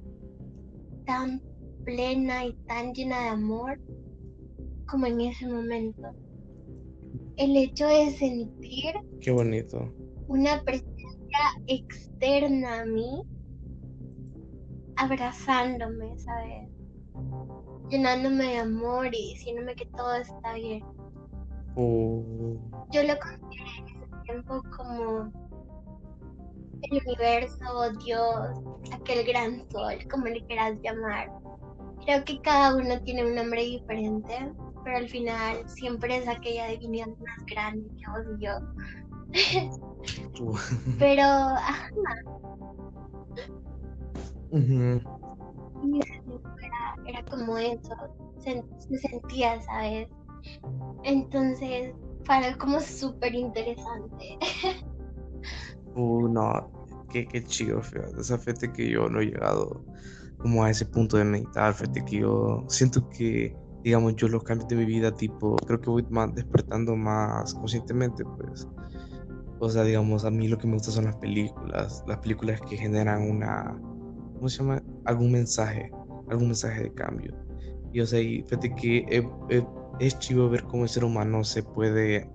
tan 1.06 1.42
plena 1.84 2.46
y 2.46 2.54
tan 2.66 2.94
llena 2.94 3.24
de 3.24 3.30
amor 3.30 3.80
como 4.88 5.06
en 5.06 5.20
ese 5.20 5.48
momento 5.48 6.14
el 7.36 7.58
hecho 7.58 7.88
de 7.88 8.12
sentir 8.12 8.94
Qué 9.20 9.32
bonito. 9.32 9.94
una 10.28 10.62
presencia 10.64 11.40
externa 11.68 12.82
a 12.82 12.86
mí 12.86 13.22
abrazándome, 14.96 16.18
¿sabes? 16.18 16.70
Llenándome 17.90 18.46
de 18.46 18.58
amor 18.60 19.08
y 19.08 19.34
diciéndome 19.34 19.76
que 19.76 19.86
todo 19.88 20.16
está 20.16 20.54
bien. 20.54 20.84
Oh. 21.76 22.24
Yo 22.92 23.04
lo 23.04 23.14
consideré 23.20 23.70
en 23.78 23.88
ese 23.88 24.07
como 24.76 25.32
el 26.84 27.02
universo, 27.06 27.92
Dios, 28.06 28.62
aquel 28.94 29.26
gran 29.26 29.70
sol, 29.72 29.96
como 30.10 30.26
le 30.26 30.46
quieras 30.46 30.78
llamar. 30.82 31.32
Creo 32.06 32.24
que 32.24 32.40
cada 32.42 32.76
uno 32.76 33.02
tiene 33.04 33.26
un 33.26 33.36
nombre 33.36 33.64
diferente, 33.64 34.52
pero 34.84 34.98
al 34.98 35.10
final 35.10 35.68
siempre 35.68 36.18
es 36.18 36.28
aquella 36.28 36.68
divinidad 36.68 37.08
más 37.08 37.46
grande 37.48 37.90
que 37.98 38.10
vos 38.10 38.26
y 38.38 38.46
yo. 38.46 38.54
pero, 41.00 41.24
ajá. 41.24 41.90
era, 47.08 47.24
como 47.30 47.58
eso, 47.58 47.96
se, 48.40 48.64
sentía, 49.00 49.60
¿sabes? 49.62 50.08
Entonces, 51.04 51.94
algo 52.30 52.58
como 52.58 52.80
súper 52.80 53.36
interesante. 53.36 54.38
uh, 55.96 56.28
no, 56.28 56.72
qué, 57.12 57.28
qué 57.28 57.44
chido, 57.44 57.82
fíjate. 57.82 58.22
Esa 58.22 58.38
fíjate 58.38 58.72
que 58.72 58.90
yo 58.90 59.10
no 59.10 59.20
he 59.22 59.26
llegado 59.26 59.84
como 60.38 60.64
a 60.64 60.70
ese 60.70 60.86
punto 60.86 61.18
de 61.18 61.24
meditar, 61.24 61.74
fíjate 61.74 62.06
que 62.06 62.18
yo 62.18 62.64
siento 62.68 63.08
que 63.10 63.56
digamos, 63.88 64.18
yo 64.18 64.28
los 64.28 64.44
cambios 64.44 64.68
de 64.68 64.76
mi 64.76 64.84
vida, 64.86 65.16
tipo, 65.16 65.56
creo 65.66 65.80
que 65.80 65.90
voy 65.90 66.06
más 66.10 66.36
despertando 66.36 66.96
más 66.98 67.54
conscientemente, 67.54 68.24
pues. 68.26 68.68
O 69.60 69.70
sea, 69.70 69.84
digamos, 69.84 70.26
a 70.26 70.30
mí 70.30 70.50
lo 70.50 70.58
que 70.58 70.68
me 70.68 70.74
gusta 70.74 70.92
son 70.92 71.06
las 71.06 71.16
películas, 71.16 72.04
las 72.06 72.18
películas 72.20 72.60
que 72.62 72.76
generan 72.76 73.30
una, 73.30 73.80
¿cómo 74.36 74.50
se 74.50 74.58
llama? 74.58 74.84
Algún 75.06 75.32
mensaje, 75.32 75.90
algún 76.30 76.48
mensaje 76.48 76.84
de 76.84 76.94
cambio. 76.94 77.34
Y 77.94 78.02
o 78.02 78.06
sea, 78.06 78.20
y 78.20 78.44
fíjate 78.44 78.76
que 78.76 78.98
eh, 79.10 79.28
eh, 79.50 79.66
es 80.00 80.18
chivo 80.20 80.50
ver 80.50 80.64
cómo 80.64 80.84
el 80.84 80.90
ser 80.90 81.04
humano 81.04 81.44
se 81.44 81.64
puede 81.64 82.30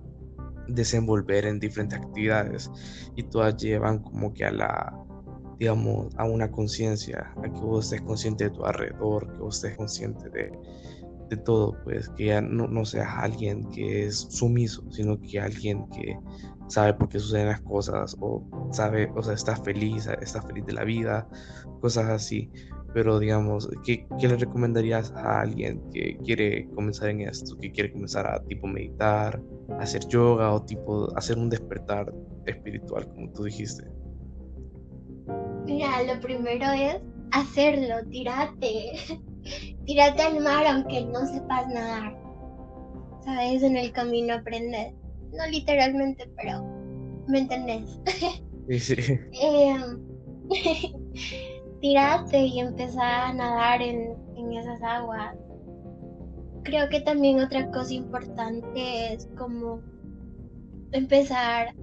desenvolver 0.67 1.45
en 1.45 1.59
diferentes 1.59 1.99
actividades 1.99 2.71
y 3.15 3.23
todas 3.23 3.57
llevan 3.57 3.99
como 3.99 4.33
que 4.33 4.45
a 4.45 4.51
la, 4.51 4.97
digamos, 5.59 6.13
a 6.17 6.25
una 6.25 6.49
conciencia, 6.51 7.33
a 7.37 7.41
que 7.43 7.59
vos 7.59 7.85
estés 7.85 8.01
consciente 8.01 8.45
de 8.45 8.49
tu 8.51 8.65
alrededor, 8.65 9.31
que 9.33 9.39
vos 9.39 9.55
estés 9.55 9.77
consciente 9.77 10.29
de, 10.29 10.51
de 11.29 11.37
todo, 11.37 11.77
pues 11.83 12.09
que 12.09 12.27
ya 12.27 12.41
no, 12.41 12.67
no 12.67 12.85
seas 12.85 13.09
alguien 13.17 13.69
que 13.71 14.05
es 14.05 14.15
sumiso, 14.29 14.83
sino 14.91 15.19
que 15.19 15.39
alguien 15.39 15.87
que 15.89 16.17
sabe 16.67 16.93
por 16.93 17.09
qué 17.09 17.19
suceden 17.19 17.47
las 17.47 17.61
cosas 17.61 18.15
o 18.19 18.43
sabe, 18.71 19.11
o 19.15 19.21
sea, 19.21 19.33
está 19.33 19.55
feliz, 19.57 20.07
está 20.21 20.41
feliz 20.41 20.65
de 20.65 20.73
la 20.73 20.83
vida, 20.83 21.27
cosas 21.81 22.09
así. 22.09 22.49
Pero 22.93 23.17
digamos, 23.17 23.67
¿qué, 23.83 24.05
¿qué, 24.19 24.27
le 24.27 24.37
recomendarías 24.37 25.11
a 25.13 25.41
alguien 25.41 25.81
que 25.91 26.15
quiere 26.23 26.69
comenzar 26.75 27.09
en 27.09 27.21
esto, 27.21 27.57
que 27.57 27.71
quiere 27.71 27.91
comenzar 27.91 28.27
a 28.27 28.43
tipo 28.43 28.67
meditar, 28.67 29.41
hacer 29.79 30.07
yoga 30.07 30.53
o 30.53 30.61
tipo 30.61 31.15
hacer 31.17 31.37
un 31.39 31.49
despertar 31.49 32.13
espiritual, 32.45 33.07
como 33.07 33.31
tú 33.31 33.45
dijiste? 33.45 33.83
Mira, 35.65 36.03
lo 36.03 36.19
primero 36.21 36.65
es 36.71 37.01
hacerlo, 37.31 37.95
tirate, 38.11 38.93
tirate 39.85 40.21
al 40.21 40.39
mar 40.41 40.67
aunque 40.67 41.03
no 41.05 41.25
sepas 41.25 41.67
nadar. 41.69 42.15
Sabes, 43.25 43.63
en 43.63 43.77
el 43.77 43.91
camino 43.91 44.35
aprendes 44.35 44.93
no 45.33 45.47
literalmente, 45.47 46.29
pero 46.37 46.63
¿me 47.27 47.39
entendés? 47.39 47.99
Sí, 48.67 48.79
sí. 48.79 48.95
Em, 49.41 49.99
tirate 51.81 52.39
y 52.39 52.59
empezar 52.59 53.29
a 53.29 53.33
nadar 53.33 53.81
en, 53.81 54.15
en 54.35 54.53
esas 54.53 54.81
aguas. 54.81 55.35
Creo 56.63 56.87
que 56.89 57.01
también 57.01 57.41
otra 57.41 57.69
cosa 57.71 57.93
importante 57.93 59.13
es 59.13 59.27
como 59.37 59.81
empezar 60.93 61.75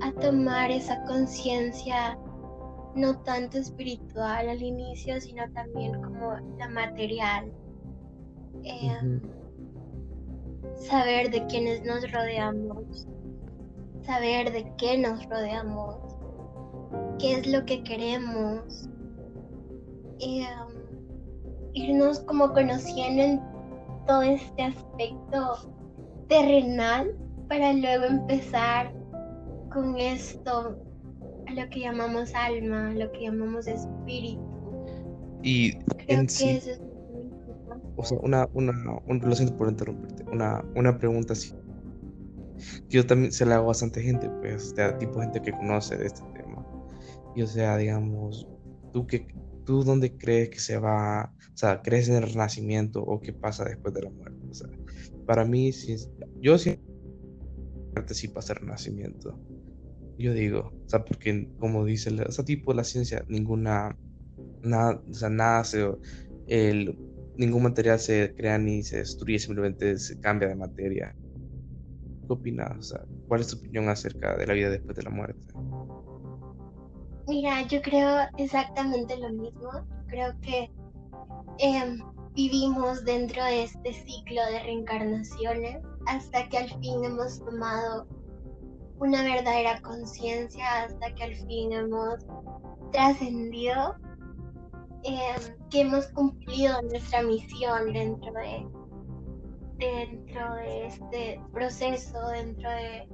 a 0.00 0.12
tomar 0.20 0.70
esa 0.70 1.00
conciencia 1.04 2.18
no 2.94 3.16
tanto 3.22 3.58
espiritual 3.58 4.48
al 4.48 4.62
inicio, 4.62 5.20
sino 5.20 5.50
también 5.52 6.00
como 6.02 6.34
la 6.58 6.68
material. 6.68 7.52
Em, 8.64 9.20
saber 10.76 11.30
de 11.30 11.46
quiénes 11.46 11.84
nos 11.84 12.10
rodeamos, 12.10 13.06
saber 14.02 14.52
de 14.52 14.70
qué 14.78 14.98
nos 14.98 15.24
rodeamos, 15.28 15.96
qué 17.18 17.34
es 17.34 17.46
lo 17.46 17.64
que 17.64 17.82
queremos, 17.84 18.88
y, 20.18 20.42
um, 20.42 20.72
irnos 21.74 22.20
como 22.20 22.52
conociendo 22.52 23.22
en 23.22 23.40
todo 24.06 24.22
este 24.22 24.62
aspecto 24.62 25.72
terrenal 26.28 27.14
para 27.48 27.72
luego 27.72 28.04
empezar 28.04 28.92
con 29.72 29.96
esto, 29.98 30.76
a 31.46 31.52
lo 31.54 31.68
que 31.70 31.80
llamamos 31.80 32.34
alma, 32.34 32.92
lo 32.94 33.10
que 33.12 33.22
llamamos 33.22 33.66
espíritu. 33.66 34.40
Y 35.42 35.76
en 36.08 36.28
sí 36.28 36.60
una, 38.10 38.48
una, 38.52 38.72
un, 39.06 39.20
lo 39.20 39.34
siento 39.34 39.56
por 39.56 39.68
interrumpirte, 39.68 40.24
una, 40.30 40.64
una 40.74 40.98
pregunta 40.98 41.32
así. 41.32 41.54
Yo 42.88 43.06
también 43.06 43.32
se 43.32 43.46
la 43.46 43.56
hago 43.56 43.64
a 43.64 43.68
bastante 43.68 44.02
gente, 44.02 44.28
pues, 44.40 44.74
de 44.74 44.92
tipo 44.94 45.20
gente 45.20 45.40
que 45.40 45.52
conoce 45.52 45.96
de 45.96 46.06
este 46.06 46.22
tema. 46.34 46.64
Y 47.34 47.42
o 47.42 47.46
sea, 47.46 47.76
digamos, 47.76 48.46
¿tú, 48.92 49.06
qué, 49.06 49.26
¿tú 49.64 49.82
dónde 49.82 50.16
crees 50.16 50.50
que 50.50 50.58
se 50.58 50.78
va? 50.78 51.32
O 51.54 51.56
sea, 51.56 51.82
¿crees 51.82 52.08
en 52.08 52.16
el 52.16 52.22
renacimiento 52.24 53.02
o 53.02 53.20
qué 53.20 53.32
pasa 53.32 53.64
después 53.64 53.94
de 53.94 54.02
la 54.02 54.10
muerte? 54.10 54.38
Para 55.26 55.44
mí, 55.44 55.72
si, 55.72 55.96
yo 56.40 56.58
sí 56.58 56.78
participo 57.94 58.40
a 58.40 58.42
el 58.42 58.56
renacimiento. 58.56 59.38
Yo 60.18 60.32
digo, 60.34 60.72
o 60.84 60.88
sea, 60.88 61.04
porque 61.04 61.48
como 61.58 61.84
dice, 61.84 62.10
o 62.10 62.30
sea, 62.30 62.44
tipo 62.44 62.72
la 62.72 62.84
ciencia, 62.84 63.24
ninguna, 63.28 63.96
nada, 64.62 65.02
o 65.08 65.14
sea, 65.14 65.30
nada 65.30 65.64
se, 65.64 65.90
el, 66.46 66.98
ningún 67.36 67.62
material 67.62 67.98
se 67.98 68.34
crea 68.34 68.58
ni 68.58 68.82
se 68.82 68.98
destruye, 68.98 69.38
simplemente 69.38 69.98
se 69.98 70.18
cambia 70.20 70.48
de 70.48 70.54
materia. 70.54 71.14
¿Qué 72.26 72.32
opinas? 72.32 72.94
¿Cuál 73.26 73.40
es 73.40 73.48
tu 73.48 73.56
opinión 73.56 73.88
acerca 73.88 74.36
de 74.36 74.46
la 74.46 74.54
vida 74.54 74.70
después 74.70 74.96
de 74.96 75.02
la 75.02 75.10
muerte? 75.10 75.42
Mira, 77.26 77.62
yo 77.62 77.80
creo 77.82 78.26
exactamente 78.36 79.16
lo 79.16 79.30
mismo. 79.30 79.70
Creo 80.08 80.38
que 80.40 80.70
em, 81.58 81.98
vivimos 82.34 83.04
dentro 83.04 83.44
de 83.44 83.64
este 83.64 83.92
ciclo 83.92 84.44
de 84.46 84.62
reencarnaciones 84.62 85.82
hasta 86.06 86.48
que 86.48 86.58
al 86.58 86.68
fin 86.80 87.04
hemos 87.04 87.38
tomado 87.44 88.06
una 88.98 89.22
verdadera 89.22 89.80
conciencia, 89.82 90.84
hasta 90.84 91.14
que 91.14 91.24
al 91.24 91.34
fin 91.34 91.72
hemos 91.72 92.24
trascendido 92.92 93.96
Em, 95.04 95.68
que 95.68 95.80
hemos 95.80 96.06
cumplido 96.08 96.80
nuestra 96.82 97.22
misión 97.22 97.92
dentro 97.92 98.32
de, 98.34 98.66
dentro 99.78 100.54
de 100.54 100.86
este 100.86 101.40
proceso, 101.52 102.28
dentro 102.28 102.70
de 102.70 103.08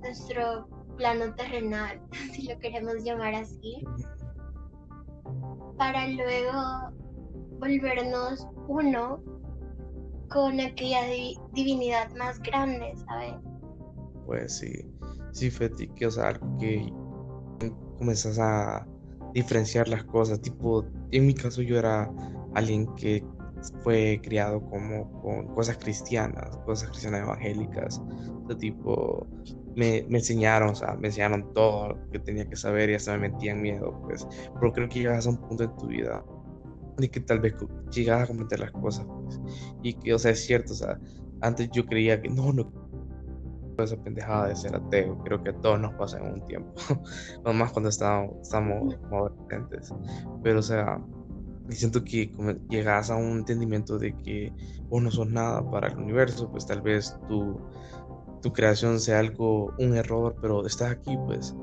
nuestro 0.00 0.68
plano 0.98 1.34
terrenal, 1.34 1.98
si 2.32 2.46
lo 2.46 2.58
queremos 2.58 3.02
llamar 3.04 3.34
así, 3.34 3.82
para 5.78 6.08
luego 6.08 6.92
volvernos 7.58 8.46
uno 8.68 9.22
con 10.28 10.60
aquella 10.60 11.06
divinidad 11.52 12.14
más 12.16 12.38
grande, 12.40 12.94
¿sabes? 13.06 13.34
Pues 14.26 14.58
sí, 14.58 14.84
sí, 15.32 15.50
Feti, 15.50 15.88
que 15.88 16.06
o 16.06 16.10
sea, 16.10 16.38
que 16.58 16.92
comenzas 17.98 18.38
a 18.38 18.86
diferenciar 19.34 19.88
las 19.88 20.04
cosas. 20.04 20.40
Tipo, 20.40 20.84
en 21.16 21.26
mi 21.26 21.34
caso 21.34 21.62
yo 21.62 21.78
era 21.78 22.10
alguien 22.54 22.86
que 22.94 23.24
fue 23.82 24.20
criado 24.22 24.60
como 24.68 25.10
con 25.22 25.46
cosas 25.54 25.78
cristianas, 25.78 26.56
cosas 26.64 26.90
cristianas 26.90 27.22
evangélicas. 27.22 28.00
de 28.48 28.54
tipo, 28.56 29.26
me, 29.74 29.98
enseñaron, 29.98 30.70
o 30.70 30.74
sea, 30.74 30.94
me 30.94 31.08
enseñaron 31.08 31.52
todo 31.54 31.88
lo 31.88 32.10
que 32.10 32.18
tenía 32.18 32.48
que 32.48 32.56
saber 32.56 32.90
y 32.90 32.94
hasta 32.94 33.16
me 33.16 33.30
metían 33.30 33.62
miedo, 33.62 33.98
pues. 34.02 34.26
Pero 34.60 34.72
creo 34.72 34.88
que 34.88 35.00
llegas 35.00 35.26
a 35.26 35.30
un 35.30 35.38
punto 35.38 35.64
en 35.64 35.76
tu 35.76 35.86
vida 35.86 36.22
de 36.98 37.10
que 37.10 37.20
tal 37.20 37.40
vez 37.40 37.54
llegas 37.90 38.22
a 38.22 38.26
comprender 38.26 38.60
las 38.60 38.72
cosas, 38.72 39.06
pues. 39.06 39.40
Y 39.82 39.94
que, 39.94 40.14
o 40.14 40.18
sea, 40.18 40.32
es 40.32 40.44
cierto, 40.44 40.72
o 40.72 40.76
sea, 40.76 40.98
antes 41.40 41.70
yo 41.70 41.86
creía 41.86 42.20
que 42.20 42.28
no, 42.28 42.52
no 42.52 42.70
esa 43.82 43.96
pendejada 43.96 44.48
de 44.48 44.56
ser 44.56 44.74
ateo. 44.76 45.18
Creo 45.24 45.42
que 45.42 45.50
a 45.50 45.60
todos 45.60 45.80
nos 45.80 45.94
pasa 45.94 46.18
en 46.18 46.34
un 46.34 46.44
tiempo. 46.46 46.72
más 47.54 47.72
cuando 47.72 47.88
estamos, 47.88 48.36
estamos 48.42 48.94
adolescentes. 49.10 49.92
Pero, 50.42 50.60
o 50.60 50.62
sea, 50.62 51.00
siento 51.70 52.04
que 52.04 52.32
llegas 52.68 53.10
a 53.10 53.16
un 53.16 53.38
entendimiento 53.38 53.98
de 53.98 54.14
que 54.22 54.52
vos 54.88 55.02
no 55.02 55.10
sos 55.10 55.28
nada 55.28 55.68
para 55.70 55.88
el 55.88 55.98
universo, 55.98 56.50
pues 56.50 56.66
tal 56.66 56.82
vez 56.82 57.18
tu, 57.28 57.58
tu 58.42 58.52
creación 58.52 59.00
sea 59.00 59.20
algo, 59.20 59.72
un 59.78 59.96
error, 59.96 60.36
pero 60.40 60.66
estás 60.66 60.92
aquí, 60.92 61.16
pues 61.26 61.54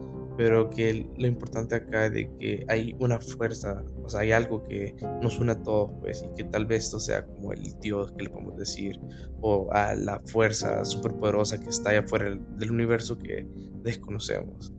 pero 0.41 0.71
que 0.71 1.08
lo 1.17 1.27
importante 1.27 1.75
acá 1.75 2.08
es 2.08 2.13
de 2.13 2.36
que 2.39 2.65
hay 2.67 2.95
una 2.97 3.19
fuerza, 3.19 3.84
o 4.04 4.10
sea, 4.10 4.21
hay 4.21 4.32
algo 4.32 4.63
que 4.63 4.95
nos 5.21 5.38
une 5.38 5.51
a 5.51 5.62
todos, 5.62 5.91
pues, 5.99 6.23
y 6.23 6.36
que 6.36 6.45
tal 6.45 6.65
vez 6.65 6.86
esto 6.86 6.99
sea 6.99 7.23
como 7.23 7.54
el 7.54 7.62
Dios 7.80 8.12
que 8.13 8.23
le 8.23 8.32
podemos 8.32 8.58
decir, 8.58 8.99
o 9.41 9.71
a 9.71 9.93
la 9.93 10.19
fuerza 10.25 10.84
superpoderosa 10.84 11.60
que 11.60 11.69
está 11.69 11.91
allá 11.91 11.99
afuera 11.99 12.36
del, 12.58 12.71
universo 12.71 13.19
que 13.19 13.45
desconocemos. 13.84 14.73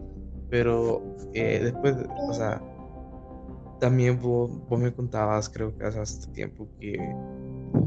Pero 0.51 1.16
eh, 1.33 1.61
después, 1.62 1.94
o 2.29 2.35
sea, 2.35 2.61
también 3.79 4.18
vos, 4.20 4.51
vos, 4.68 4.81
me 4.81 4.92
contabas, 4.92 5.48
creo 5.48 5.79
que 5.79 5.85
hace 5.85 6.29
tiempo, 6.33 6.68
que 6.81 6.98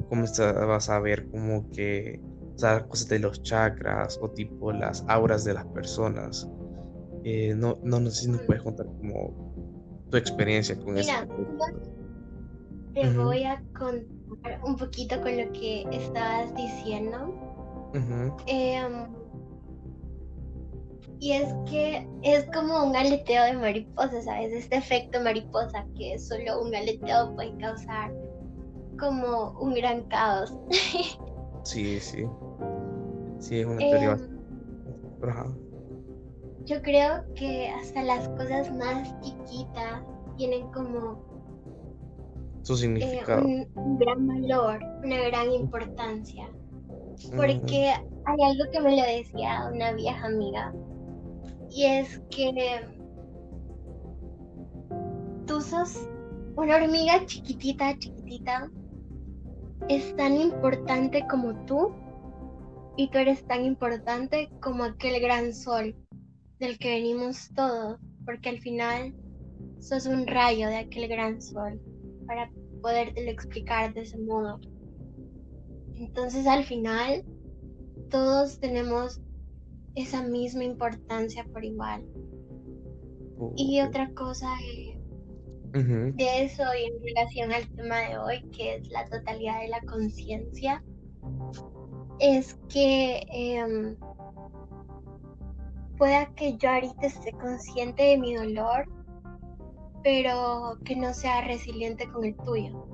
comenzabas 0.08 0.90
a 0.90 1.02
ver 1.02 1.28
como 1.30 1.70
que, 1.72 2.22
o 2.56 2.58
sea, 2.58 2.88
cosas 2.88 3.10
de 3.10 3.20
los 3.20 3.44
chakras 3.44 4.18
o 4.22 4.30
tipo 4.30 4.72
las 4.72 5.04
auras 5.10 5.44
de 5.44 5.56
las 5.56 5.66
personas 5.66 6.50
eh, 7.28 7.56
no, 7.56 7.80
no, 7.82 8.00
sé 8.12 8.26
si 8.26 8.30
nos 8.30 8.42
puedes 8.44 8.62
contar 8.62 8.86
como 8.86 9.34
tu 10.12 10.18
experiencia 10.18 10.78
con 10.78 10.96
eso. 10.96 11.12
Te 12.94 13.10
voy 13.18 13.44
a 13.44 13.64
contar 13.76 14.62
un 14.64 14.78
poquito 14.78 15.20
con 15.22 15.36
lo 15.36 15.52
que 15.52 15.88
estabas 15.92 16.56
diciendo. 16.56 17.34
Em, 18.46 19.08
y 21.20 21.32
es 21.32 21.52
que 21.68 22.08
es 22.22 22.46
como 22.54 22.86
un 22.86 22.96
aleteo 22.96 23.44
de 23.46 23.54
mariposa, 23.54 24.22
¿sabes? 24.22 24.54
Este 24.54 24.76
efecto 24.76 25.20
mariposa 25.20 25.84
que 25.98 26.20
solo 26.20 26.62
un 26.62 26.76
aleteo 26.76 27.34
puede 27.34 27.58
causar 27.58 28.14
como 29.00 29.58
un 29.60 29.74
gran 29.74 30.04
caos. 30.10 30.54
sí, 31.64 32.00
sí. 32.00 32.24
Sí, 33.40 33.62
es 33.62 33.66
una 33.66 33.78
teoría. 33.78 34.12
Em, 34.12 35.65
yo 36.66 36.82
creo 36.82 37.24
que 37.36 37.70
hasta 37.70 38.04
las 38.04 38.28
cosas 38.30 38.74
más 38.76 39.14
chiquitas 39.22 40.02
tienen 40.36 40.68
como 40.72 41.24
su 42.64 42.76
significado. 42.76 43.46
un, 43.46 43.98
gran 44.00 44.28
valor, 44.28 44.80
una 45.04 45.22
gran 45.28 45.52
importancia. 45.52 46.50
Porque 47.36 47.94
hay 48.26 48.38
algo 48.44 48.72
que 48.72 48.82
me 48.82 48.98
lo 48.98 49.04
decía 49.04 49.70
una 49.72 49.94
vieja 49.94 50.26
amiga. 50.26 50.74
Y 51.70 51.86
es 51.86 52.20
que 52.32 52.82
tú 55.46 55.62
sos 55.62 56.10
una 56.56 56.78
hormiga 56.78 57.24
chiquitita, 57.26 57.98
chiquitita. 58.00 58.70
Es 59.88 60.16
tan 60.16 60.36
importante 60.36 61.26
como 61.30 61.54
tú. 61.66 61.94
Y 62.98 63.10
tú 63.10 63.20
eres 63.20 63.46
tan 63.46 63.64
importante 63.66 64.50
como 64.62 64.86
aquel 64.86 65.22
gran 65.22 65.54
sol 65.54 65.96
del 66.60 66.78
que 66.80 66.90
venimos 66.90 67.52
todos. 67.56 68.00
Porque 68.26 68.50
al 68.50 68.60
final 68.60 69.14
sos 69.80 70.06
un 70.06 70.28
rayo 70.28 70.68
de 70.68 70.78
aquel 70.78 71.08
gran 71.08 71.42
sol. 71.42 71.80
Para 72.28 72.50
podértelo 72.82 73.32
explicar 73.32 73.94
de 73.94 74.02
ese 74.02 74.18
modo. 74.18 74.60
Entonces 75.96 76.46
al 76.48 76.64
final 76.64 77.24
todos 78.10 78.60
tenemos 78.60 79.22
esa 79.96 80.24
misma 80.24 80.64
importancia 80.64 81.46
por 81.52 81.64
igual. 81.64 82.04
Y 83.56 83.82
otra 83.82 84.12
cosa 84.14 84.48
de 85.74 86.46
eso 86.46 86.64
y 86.80 86.86
en 86.86 87.04
relación 87.04 87.52
al 87.52 87.68
tema 87.76 88.00
de 88.02 88.18
hoy, 88.18 88.50
que 88.52 88.76
es 88.76 88.90
la 88.90 89.06
totalidad 89.06 89.62
de 89.62 89.68
la 89.68 89.82
conciencia, 89.82 90.84
es 92.20 92.54
que 92.70 93.26
eh, 93.34 93.98
pueda 95.98 96.28
que 96.36 96.58
yo 96.58 96.70
ahorita 96.70 97.08
esté 97.08 97.32
consciente 97.34 98.04
de 98.04 98.18
mi 98.18 98.36
dolor, 98.36 98.86
pero 100.04 100.78
que 100.84 100.96
no 100.96 101.14
sea 101.14 101.42
resiliente 101.42 102.08
con 102.12 102.26
el 102.26 102.36
tuyo. 102.38 102.86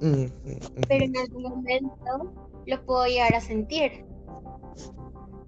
Pero 0.00 1.04
en 1.04 1.16
algún 1.16 1.42
momento 1.42 2.32
lo 2.66 2.84
puedo 2.84 3.06
llegar 3.06 3.34
a 3.34 3.40
sentir, 3.40 4.04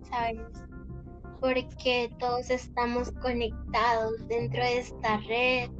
¿sabes? 0.09 0.41
Porque 1.41 2.11
todos 2.19 2.51
estamos 2.51 3.11
conectados 3.13 4.27
dentro 4.29 4.63
de 4.63 4.79
esta 4.79 5.19
red, 5.29 5.71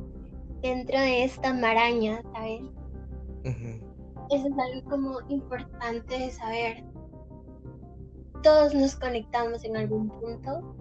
dentro 0.61 1.01
de 1.01 1.25
esta 1.25 1.55
maraña, 1.55 2.23
¿sabes? 2.35 2.63
Eso 3.45 4.47
es 4.47 4.59
algo 4.59 4.91
como 4.91 5.21
importante 5.29 6.19
de 6.19 6.31
saber. 6.31 6.85
Todos 8.43 8.75
nos 8.75 8.95
conectamos 8.97 9.65
en 9.65 9.77
algún 9.77 10.09
punto, 10.09 10.77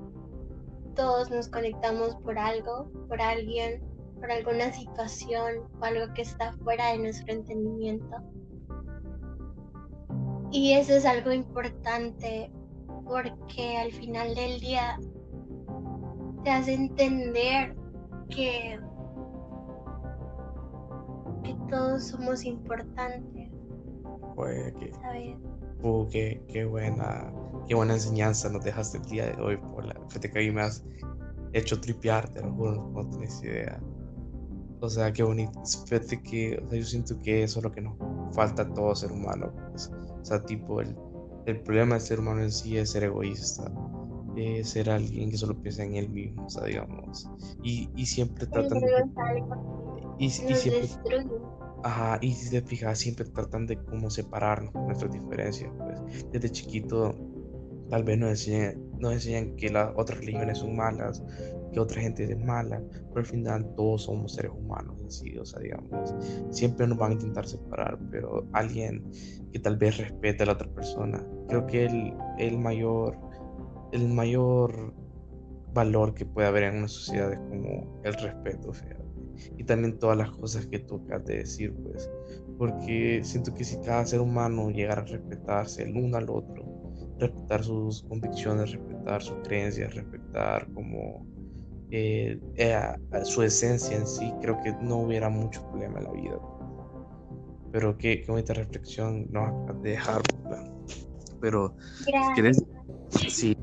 todos 0.98 1.30
nos 1.30 1.48
conectamos 1.48 2.16
por 2.18 2.38
algo, 2.38 2.92
por 3.08 3.22
alguien, 3.22 3.82
por 4.20 4.32
alguna 4.32 4.74
situación 4.74 5.60
o 5.80 5.86
algo 5.86 6.14
que 6.14 6.24
está 6.24 6.52
fuera 6.64 6.92
de 6.92 6.98
nuestro 6.98 7.34
entendimiento. 7.34 8.18
Y 10.52 10.74
eso 10.74 10.94
es 10.94 11.06
algo 11.06 11.32
importante 11.32 12.52
porque 13.06 13.78
al 13.78 13.92
final 13.92 14.34
del 14.36 14.60
día 14.60 15.00
te 16.44 16.50
hace 16.50 16.74
entender 16.74 17.76
que, 18.30 18.80
que 21.44 21.56
todos 21.70 22.08
somos 22.08 22.44
importantes. 22.44 23.52
Pues 24.36 24.74
que, 24.74 24.92
uh, 25.84 26.08
qué, 26.10 26.66
buena, 26.70 27.32
qué 27.68 27.76
buena 27.76 27.94
enseñanza 27.94 28.50
nos 28.50 28.64
dejaste 28.64 28.98
el 28.98 29.06
día 29.06 29.26
de 29.28 29.42
hoy. 29.42 29.58
Por 29.58 29.86
la, 29.86 29.96
fíjate 30.08 30.32
que 30.32 30.40
a 30.40 30.42
mí 30.42 30.52
me 30.52 30.62
has 30.62 30.84
hecho 31.54 31.80
tripear, 31.80 32.30
te 32.30 32.42
lo 32.42 32.52
juro, 32.54 32.92
no 32.94 33.10
tenés 33.10 33.42
idea. 33.44 33.82
O 34.80 34.90
sea, 34.90 35.12
qué 35.12 35.24
bonito. 35.24 35.60
Fíjate 35.88 36.22
que, 36.22 36.62
o 36.64 36.70
sea, 36.70 36.80
yo 36.80 36.86
siento 36.86 37.20
que 37.22 37.44
eso 37.44 37.60
es 37.60 37.64
lo 37.64 37.72
que 37.72 37.82
nos 37.82 37.96
falta 38.36 38.62
a 38.62 38.74
todo 38.74 38.96
ser 38.96 39.12
humano. 39.12 39.52
Pues. 39.72 39.92
O 40.22 40.26
sea, 40.26 40.44
tipo, 40.44 40.82
el, 40.82 40.96
el 41.48 41.60
problema 41.62 41.96
del 41.96 42.04
ser 42.04 42.20
humano 42.20 42.42
en 42.42 42.52
sí 42.52 42.78
es 42.78 42.92
ser 42.92 43.04
egoísta. 43.04 43.72
Es 44.36 44.70
ser 44.70 44.92
alguien 44.92 45.32
que 45.32 45.38
solo 45.38 45.60
piensa 45.60 45.84
en 45.84 45.96
él 45.96 46.10
mismo, 46.10 46.46
o 46.46 46.50
sea, 46.50 46.66
digamos. 46.66 47.28
Y, 47.64 47.90
y 47.96 48.06
siempre 48.06 48.46
tratan 48.46 48.82
de. 48.82 48.88
Y, 50.20 50.26
y 50.26 50.30
siempre. 50.30 50.88
Ajá, 51.84 52.18
y 52.22 52.34
si 52.34 52.50
te 52.50 52.62
fijas, 52.62 53.00
siempre 53.00 53.26
tratan 53.26 53.68
de 53.68 53.78
cómo 53.78 54.10
separarnos 54.10 54.74
nuestras 54.74 55.12
diferencias. 55.12 55.72
Pues. 55.78 56.32
Desde 56.32 56.50
chiquito, 56.50 57.16
tal 57.90 58.04
vez 58.04 58.18
nos 58.18 58.30
enseñan, 58.32 58.82
nos 59.00 59.14
enseñan 59.14 59.56
que 59.56 59.70
las 59.70 59.92
otras 59.96 60.20
religiones 60.20 60.58
son 60.60 60.76
malas, 60.76 61.24
que 61.72 61.80
otra 61.80 62.02
gente 62.02 62.24
es 62.24 62.38
mala, 62.38 62.82
pero 63.10 63.20
al 63.20 63.26
final 63.26 63.76
todos 63.76 64.04
somos 64.04 64.34
seres 64.34 64.52
humanos 64.52 65.00
en 65.02 65.12
sí, 65.12 65.38
o 65.38 65.46
sea, 65.46 65.60
digamos, 65.60 66.16
siempre 66.50 66.88
nos 66.88 66.98
van 66.98 67.12
a 67.12 67.14
intentar 67.16 67.48
separar, 67.48 68.00
pero 68.12 68.48
alguien 68.54 69.10
que 69.52 69.60
tal 69.60 69.78
vez 69.78 69.98
respete 69.98 70.44
a 70.44 70.48
la 70.48 70.54
otra 70.54 70.70
persona, 70.70 71.26
creo 71.48 71.66
que 71.68 71.86
el, 71.86 72.14
el 72.40 72.58
mayor, 72.58 73.18
el 73.92 74.08
mayor 74.10 74.94
valor 75.74 76.14
que 76.14 76.26
puede 76.26 76.48
haber 76.48 76.64
en 76.64 76.78
una 76.78 76.88
sociedad 76.88 77.32
es 77.32 77.40
como 77.40 78.02
el 78.04 78.14
respeto, 78.14 78.74
sea, 78.74 78.98
y 79.58 79.64
también 79.64 80.00
todas 80.00 80.18
las 80.18 80.32
cosas 80.32 80.66
que 80.68 80.80
tocas 80.80 81.24
de 81.26 81.38
decir, 81.40 81.74
pues, 81.74 82.10
porque 82.58 83.22
siento 83.24 83.54
que 83.54 83.64
si 83.64 83.78
cada 83.82 84.06
ser 84.06 84.22
humano 84.22 84.70
llegara 84.70 85.02
a 85.02 85.06
respetarse 85.06 85.84
el 85.84 85.96
uno 85.96 86.18
al 86.18 86.30
otro, 86.30 86.66
respetar 87.20 87.64
sus 87.64 88.04
convicciones, 88.04 88.72
respetar 88.72 89.22
sus 89.22 89.38
creencias, 89.44 89.94
respetar 89.94 90.68
como 90.74 91.26
eh, 91.90 92.40
eh, 92.56 92.80
su 93.24 93.44
esencia 93.44 93.98
en 93.98 94.08
sí, 94.08 94.34
creo 94.42 94.62
que 94.62 94.74
no 94.82 94.98
hubiera 94.98 95.30
mucho 95.30 95.66
problema 95.70 96.00
en 96.00 96.04
la 96.06 96.12
vida. 96.12 96.40
Pero 97.72 97.98
qué, 97.98 98.22
qué 98.22 98.32
bonita 98.32 98.54
reflexión 98.54 99.28
nos 99.32 99.48
acabas 99.48 99.82
de 99.84 99.90
dejar. 99.92 100.22
Pero 101.40 101.76
si 102.02 102.34
querés, 102.36 102.64
si, 103.10 103.58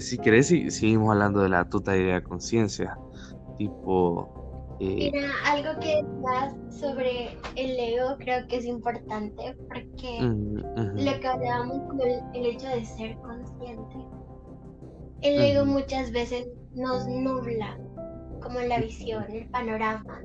si 0.00 0.18
querés, 0.18 0.46
seguimos 0.46 1.10
hablando 1.10 1.40
de 1.40 1.48
la 1.48 1.68
totalidad 1.68 2.14
de 2.14 2.22
conciencia. 2.22 2.98
Tipo, 3.58 4.45
eh, 4.80 5.10
Mira, 5.12 5.30
algo 5.46 5.80
que 5.80 6.02
más 6.22 6.54
sobre 6.68 7.38
el 7.54 7.78
ego 7.78 8.16
creo 8.18 8.46
que 8.46 8.56
es 8.56 8.66
importante 8.66 9.56
porque 9.68 10.20
lo 10.20 11.20
que 11.20 11.26
hablábamos 11.26 11.88
con 11.88 12.00
el, 12.00 12.46
hecho 12.46 12.68
de 12.68 12.84
ser 12.84 13.16
consciente. 13.18 13.96
El 15.22 15.40
ego 15.40 15.64
muchas 15.64 16.12
veces 16.12 16.48
nos 16.74 17.06
nubla 17.06 17.78
como 18.42 18.60
la 18.60 18.78
visión, 18.78 19.24
el 19.30 19.48
panorama, 19.48 20.22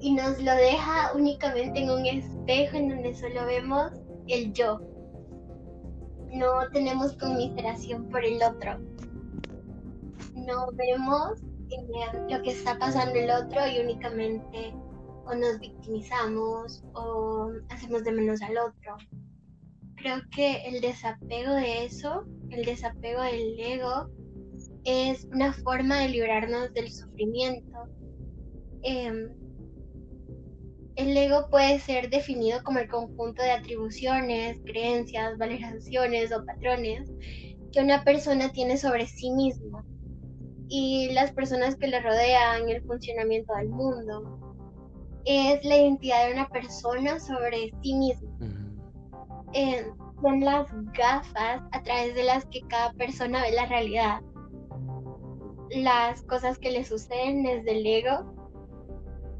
y 0.00 0.14
nos 0.14 0.42
lo 0.42 0.52
deja 0.54 1.12
únicamente 1.14 1.80
en 1.80 1.90
un 1.90 2.06
espejo 2.06 2.76
en 2.76 2.88
donde 2.88 3.14
solo 3.14 3.46
vemos 3.46 3.92
el 4.26 4.52
yo. 4.52 4.80
No 6.32 6.68
tenemos 6.72 7.12
conmiseración 7.18 8.08
por 8.08 8.24
el 8.24 8.42
otro. 8.42 8.78
No 10.34 10.66
vemos 10.72 11.42
lo 12.28 12.42
que 12.42 12.50
está 12.50 12.78
pasando 12.78 13.14
el 13.14 13.30
otro 13.30 13.60
y 13.66 13.80
únicamente 13.80 14.74
o 15.24 15.34
nos 15.34 15.60
victimizamos 15.60 16.82
o 16.94 17.50
hacemos 17.70 18.04
de 18.04 18.12
menos 18.12 18.42
al 18.42 18.58
otro. 18.58 18.96
Creo 19.96 20.20
que 20.34 20.66
el 20.66 20.80
desapego 20.80 21.52
de 21.54 21.84
eso, 21.84 22.24
el 22.50 22.64
desapego 22.64 23.22
del 23.22 23.58
ego, 23.58 24.10
es 24.84 25.24
una 25.26 25.52
forma 25.52 26.00
de 26.00 26.08
librarnos 26.08 26.72
del 26.74 26.90
sufrimiento. 26.90 27.78
Em, 28.82 29.30
el 30.96 31.16
ego 31.16 31.48
puede 31.50 31.78
ser 31.78 32.10
definido 32.10 32.62
como 32.64 32.80
el 32.80 32.88
conjunto 32.88 33.42
de 33.42 33.52
atribuciones, 33.52 34.60
creencias, 34.64 35.38
valoraciones 35.38 36.32
o 36.32 36.44
patrones 36.44 37.10
que 37.72 37.80
una 37.80 38.04
persona 38.04 38.50
tiene 38.52 38.76
sobre 38.76 39.06
sí 39.06 39.30
mismo 39.30 39.84
y 40.74 41.10
las 41.12 41.32
personas 41.32 41.76
que 41.76 41.86
le 41.86 42.00
rodean, 42.00 42.68
el 42.68 42.82
funcionamiento 42.82 43.54
del 43.54 43.68
mundo. 43.68 44.56
Es 45.26 45.62
la 45.64 45.76
identidad 45.76 46.26
de 46.26 46.32
una 46.32 46.48
persona 46.48 47.20
sobre 47.20 47.72
sí 47.82 47.94
misma. 47.94 48.30
Em, 49.52 49.94
son 50.22 50.40
las 50.40 50.66
gafas 50.94 51.60
a 51.72 51.82
través 51.82 52.14
de 52.14 52.24
las 52.24 52.46
que 52.46 52.62
cada 52.68 52.92
persona 52.94 53.42
ve 53.42 53.52
la 53.52 53.66
realidad 53.66 54.22
las 55.76 56.22
cosas 56.22 56.58
que 56.58 56.70
le 56.70 56.84
suceden 56.84 57.42
desde 57.42 57.78
el 57.78 57.86
ego, 57.86 58.34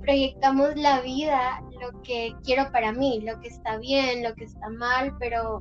proyectamos 0.00 0.76
la 0.76 1.00
vida, 1.00 1.62
lo 1.80 2.00
que 2.02 2.34
quiero 2.44 2.70
para 2.72 2.92
mí, 2.92 3.20
lo 3.20 3.38
que 3.40 3.48
está 3.48 3.78
bien, 3.78 4.22
lo 4.22 4.34
que 4.34 4.44
está 4.44 4.68
mal, 4.70 5.14
pero 5.18 5.60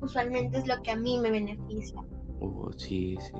usualmente 0.00 0.58
es 0.58 0.66
lo 0.66 0.80
que 0.82 0.92
a 0.92 0.96
mí 0.96 1.18
me 1.18 1.30
beneficia. 1.30 2.00
Oh, 2.40 2.70
sí, 2.76 3.16
sí. 3.20 3.32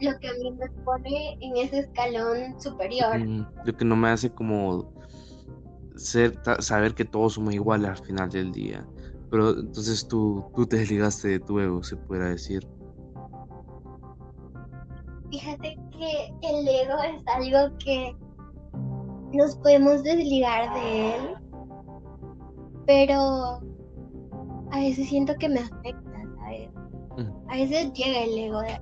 Lo 0.00 0.18
que 0.18 0.28
a 0.28 0.32
mí 0.34 0.50
me 0.52 0.68
pone 0.84 1.38
en 1.40 1.56
ese 1.56 1.80
escalón 1.80 2.60
superior. 2.60 3.18
lo 3.64 3.76
que 3.76 3.84
no 3.84 3.96
me 3.96 4.08
hace 4.08 4.30
como 4.30 4.92
ser, 5.96 6.38
saber 6.60 6.94
que 6.94 7.04
todos 7.04 7.34
somos 7.34 7.54
iguales 7.54 7.90
al 7.90 7.98
final 7.98 8.30
del 8.30 8.52
día. 8.52 8.86
Pero 9.30 9.58
entonces 9.58 10.06
tú, 10.06 10.44
tú 10.54 10.66
te 10.66 10.76
desligaste 10.76 11.28
de 11.28 11.40
tu 11.40 11.58
ego, 11.58 11.82
se 11.82 11.96
pudiera 11.96 12.28
decir. 12.28 12.66
Fíjate 15.30 15.76
que 15.90 16.32
el 16.42 16.68
ego 16.68 17.02
es 17.02 17.22
algo 17.26 17.76
que 17.78 18.14
nos 19.32 19.56
podemos 19.56 20.02
desligar 20.04 20.72
de 20.74 21.16
él 21.16 21.36
pero 22.86 23.60
a 24.70 24.78
veces 24.78 25.08
siento 25.08 25.34
que 25.36 25.48
me 25.48 25.60
afecta, 25.60 26.22
¿sabes? 26.38 26.70
Mm. 27.16 27.50
A 27.50 27.56
veces 27.56 27.92
llega 27.92 28.22
el 28.22 28.38
ego 28.38 28.60
de 28.60 28.80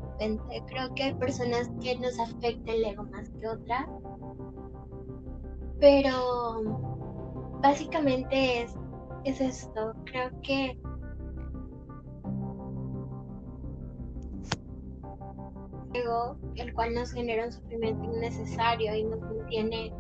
Creo 0.67 0.95
que 0.95 1.03
hay 1.05 1.15
personas 1.15 1.71
que 1.83 1.99
nos 1.99 2.19
afecta 2.19 2.73
el 2.73 2.85
ego 2.85 3.05
más 3.05 3.29
que 3.31 3.49
otras. 3.49 3.87
Pero 5.81 6.63
básicamente 7.63 8.63
es, 8.63 8.75
es 9.25 9.41
esto. 9.41 9.95
Creo 10.05 10.31
que 10.43 10.79
ego, 15.95 16.37
el 16.57 16.75
cual 16.75 16.95
nos 16.95 17.13
genera 17.13 17.47
un 17.47 17.53
sufrimiento 17.53 18.05
innecesario 18.05 18.95
y 18.95 19.05
nos 19.05 19.21
mantiene 19.21 19.93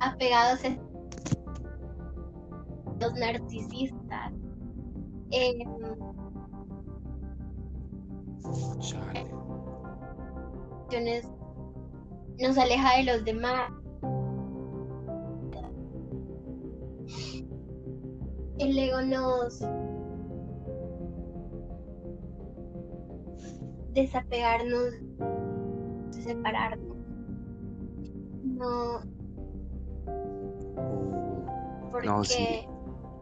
apegados 0.00 0.64
a 0.64 0.76
los 3.00 3.14
narcisistas. 3.14 4.32
Chale. 8.80 9.30
Nos 12.38 12.58
aleja 12.58 12.96
de 12.96 13.04
los 13.04 13.24
demás. 13.24 13.70
El 18.58 18.78
ego 18.78 19.00
nos 19.02 19.60
desapegarnos, 23.94 24.94
separarnos. 26.10 26.96
No, 28.44 29.00
Uh, 30.76 31.90
porque 31.90 32.06
No, 32.08 32.24
sí. 32.24 32.66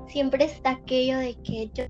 siempre 0.06 0.44
está 0.44 0.70
aquello 0.72 1.18
de 1.18 1.34
que 1.42 1.70
yo 1.74 1.84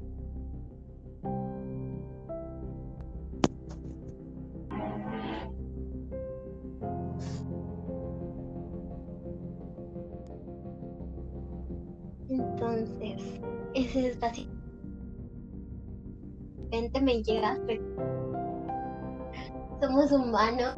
humanos 20.13 20.77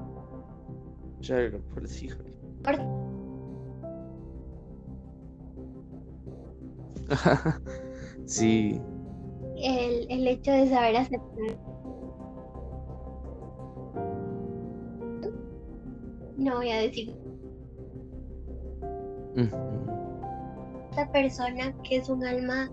Chale, 1.20 1.50
por 1.50 1.86
sí, 1.86 2.06
híjole. 2.06 2.30
sí, 8.26 8.80
el, 9.56 10.06
el 10.10 10.26
hecho 10.28 10.52
de 10.52 10.68
saber 10.68 10.96
aceptar 10.96 11.58
no 16.40 16.56
voy 16.56 16.70
a 16.70 16.80
decir. 16.80 17.14
Esta 20.90 21.12
persona 21.12 21.72
que 21.84 21.96
es 21.96 22.08
un 22.08 22.24
alma 22.24 22.70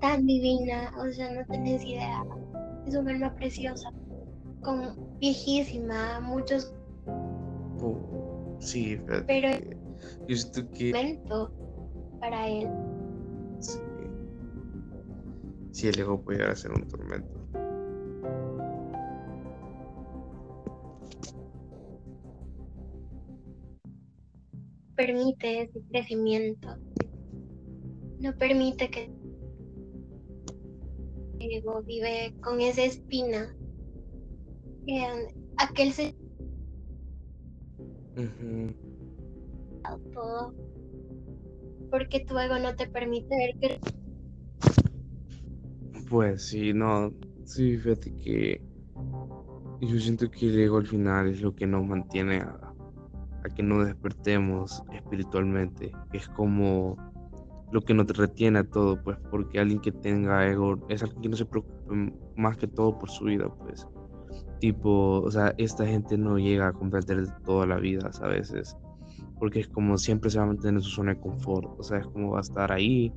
tan 0.00 0.26
divina, 0.26 0.92
o 0.98 1.10
sea, 1.12 1.32
no 1.32 1.44
tenés 1.46 1.84
idea, 1.84 2.24
es 2.86 2.94
un 2.94 3.08
alma 3.08 3.34
preciosa, 3.34 3.90
con 4.62 5.07
viejísima, 5.20 6.20
muchos 6.20 6.72
uh, 7.06 8.56
sí, 8.60 8.96
fíjate 8.96 9.24
Pero- 9.26 9.48
que 9.58 9.76
yo 10.28 10.36
siento 10.36 10.70
que 10.72 11.18
para 12.20 12.48
él. 12.48 12.68
sí, 13.60 13.78
sí, 15.72 15.88
el 15.88 15.98
ego 16.00 16.20
puede 16.20 16.38
llegar 16.38 16.52
a 16.52 16.56
ser 16.56 16.72
un 16.72 16.86
tormento. 16.88 17.38
permite 24.96 25.62
ese 25.62 25.80
crecimiento. 25.90 26.76
No 28.20 28.36
permite 28.36 28.90
que 28.90 29.04
el 31.38 31.52
ego 31.52 31.82
vive 31.82 32.34
con 32.42 32.60
esa 32.60 32.82
espina. 32.82 33.54
Que 34.88 35.06
aquel 35.58 35.92
se 35.92 36.14
Ujú, 38.16 38.74
todo. 40.14 40.54
Porque 41.90 42.20
tu 42.20 42.38
ego 42.38 42.58
no 42.58 42.74
te 42.74 42.86
permite 42.86 43.36
ver 43.36 43.54
que 43.60 43.80
Pues 46.08 46.46
sí, 46.46 46.72
no, 46.72 47.12
sí, 47.44 47.76
fíjate 47.76 48.14
que 48.16 48.62
yo 49.82 50.00
siento 50.00 50.30
que 50.30 50.46
el 50.46 50.58
ego 50.58 50.78
al 50.78 50.86
final 50.86 51.28
es 51.28 51.42
lo 51.42 51.54
que 51.54 51.66
nos 51.66 51.84
mantiene 51.84 52.38
a, 52.38 52.58
a 53.44 53.48
que 53.54 53.62
nos 53.62 53.84
despertemos 53.84 54.82
espiritualmente, 54.90 55.92
es 56.14 56.30
como 56.30 56.96
lo 57.72 57.82
que 57.82 57.92
nos 57.92 58.06
retiene 58.16 58.60
a 58.60 58.64
todo, 58.64 58.96
pues 59.04 59.18
porque 59.30 59.60
alguien 59.60 59.80
que 59.80 59.92
tenga 59.92 60.48
ego 60.48 60.78
es 60.88 61.02
alguien 61.02 61.20
que 61.20 61.28
no 61.28 61.36
se 61.36 61.44
preocupe 61.44 62.14
más 62.36 62.56
que 62.56 62.66
todo 62.66 62.98
por 62.98 63.10
su 63.10 63.26
vida, 63.26 63.54
pues 63.58 63.86
tipo, 64.60 65.20
o 65.20 65.30
sea, 65.30 65.54
esta 65.58 65.86
gente 65.86 66.18
no 66.18 66.38
llega 66.38 66.68
a 66.68 66.72
comprender 66.72 67.26
toda 67.44 67.66
la 67.66 67.76
vida, 67.76 68.10
a 68.20 68.28
veces, 68.28 68.76
porque 69.38 69.60
es 69.60 69.68
como 69.68 69.98
siempre 69.98 70.30
se 70.30 70.38
va 70.38 70.44
a 70.44 70.48
mantener 70.48 70.74
en 70.74 70.82
su 70.82 70.90
zona 70.90 71.14
de 71.14 71.20
confort, 71.20 71.68
o 71.78 71.82
sea, 71.82 71.98
es 71.98 72.06
como 72.06 72.32
va 72.32 72.38
a 72.38 72.42
estar 72.42 72.72
ahí 72.72 73.12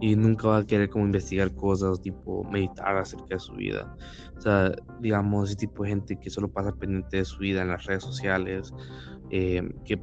y 0.00 0.14
nunca 0.14 0.48
va 0.48 0.58
a 0.58 0.66
querer 0.66 0.90
como 0.90 1.06
investigar 1.06 1.54
cosas, 1.54 2.00
tipo 2.00 2.44
meditar 2.44 2.96
acerca 2.96 3.34
de 3.34 3.40
su 3.40 3.54
vida. 3.54 3.94
O 4.36 4.40
sea, 4.40 4.74
digamos, 5.00 5.50
ese 5.50 5.58
tipo 5.58 5.82
de 5.82 5.90
gente 5.90 6.16
que 6.16 6.30
solo 6.30 6.48
pasa 6.48 6.72
pendiente 6.72 7.18
de 7.18 7.24
su 7.24 7.38
vida 7.38 7.62
en 7.62 7.68
las 7.68 7.84
redes 7.86 8.02
sociales, 8.02 8.72
eh, 9.30 9.66
que 9.84 10.00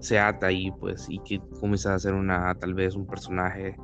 se 0.00 0.18
ata 0.18 0.46
ahí, 0.46 0.70
pues, 0.80 1.06
y 1.08 1.18
que 1.20 1.40
comienza 1.60 1.94
a 1.94 1.98
ser 1.98 2.14
una, 2.14 2.54
tal 2.54 2.74
vez, 2.74 2.94
un 2.94 3.06
personaje 3.06 3.76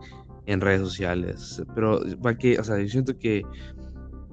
en 0.46 0.60
redes 0.60 0.80
sociales. 0.80 1.62
Pero, 1.74 2.00
va 2.24 2.34
que, 2.36 2.58
o 2.58 2.64
sea, 2.64 2.78
yo 2.78 2.88
siento 2.88 3.16
que 3.18 3.42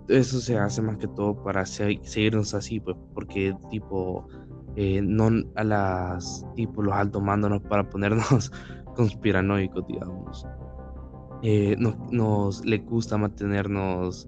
eso 0.08 0.40
se 0.40 0.58
hace 0.58 0.82
más 0.82 0.98
que 0.98 1.08
todo 1.08 1.42
para 1.44 1.66
se- 1.66 2.00
seguirnos 2.04 2.54
así, 2.54 2.80
pues, 2.80 2.96
porque, 3.14 3.56
tipo, 3.70 4.28
eh, 4.76 5.02
no 5.02 5.30
a 5.56 5.64
las, 5.64 6.46
tipo, 6.56 6.82
los 6.82 6.94
altos 6.94 7.22
mándanos 7.22 7.62
para 7.64 7.90
ponernos 7.90 8.52
conspiranoicos, 8.96 9.86
digamos. 9.88 10.46
Eh, 11.44 11.76
nos, 11.78 11.96
nos 12.12 12.66
le 12.66 12.80
gusta 12.80 13.18
mantenernos 13.18 14.28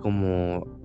como 0.00 0.76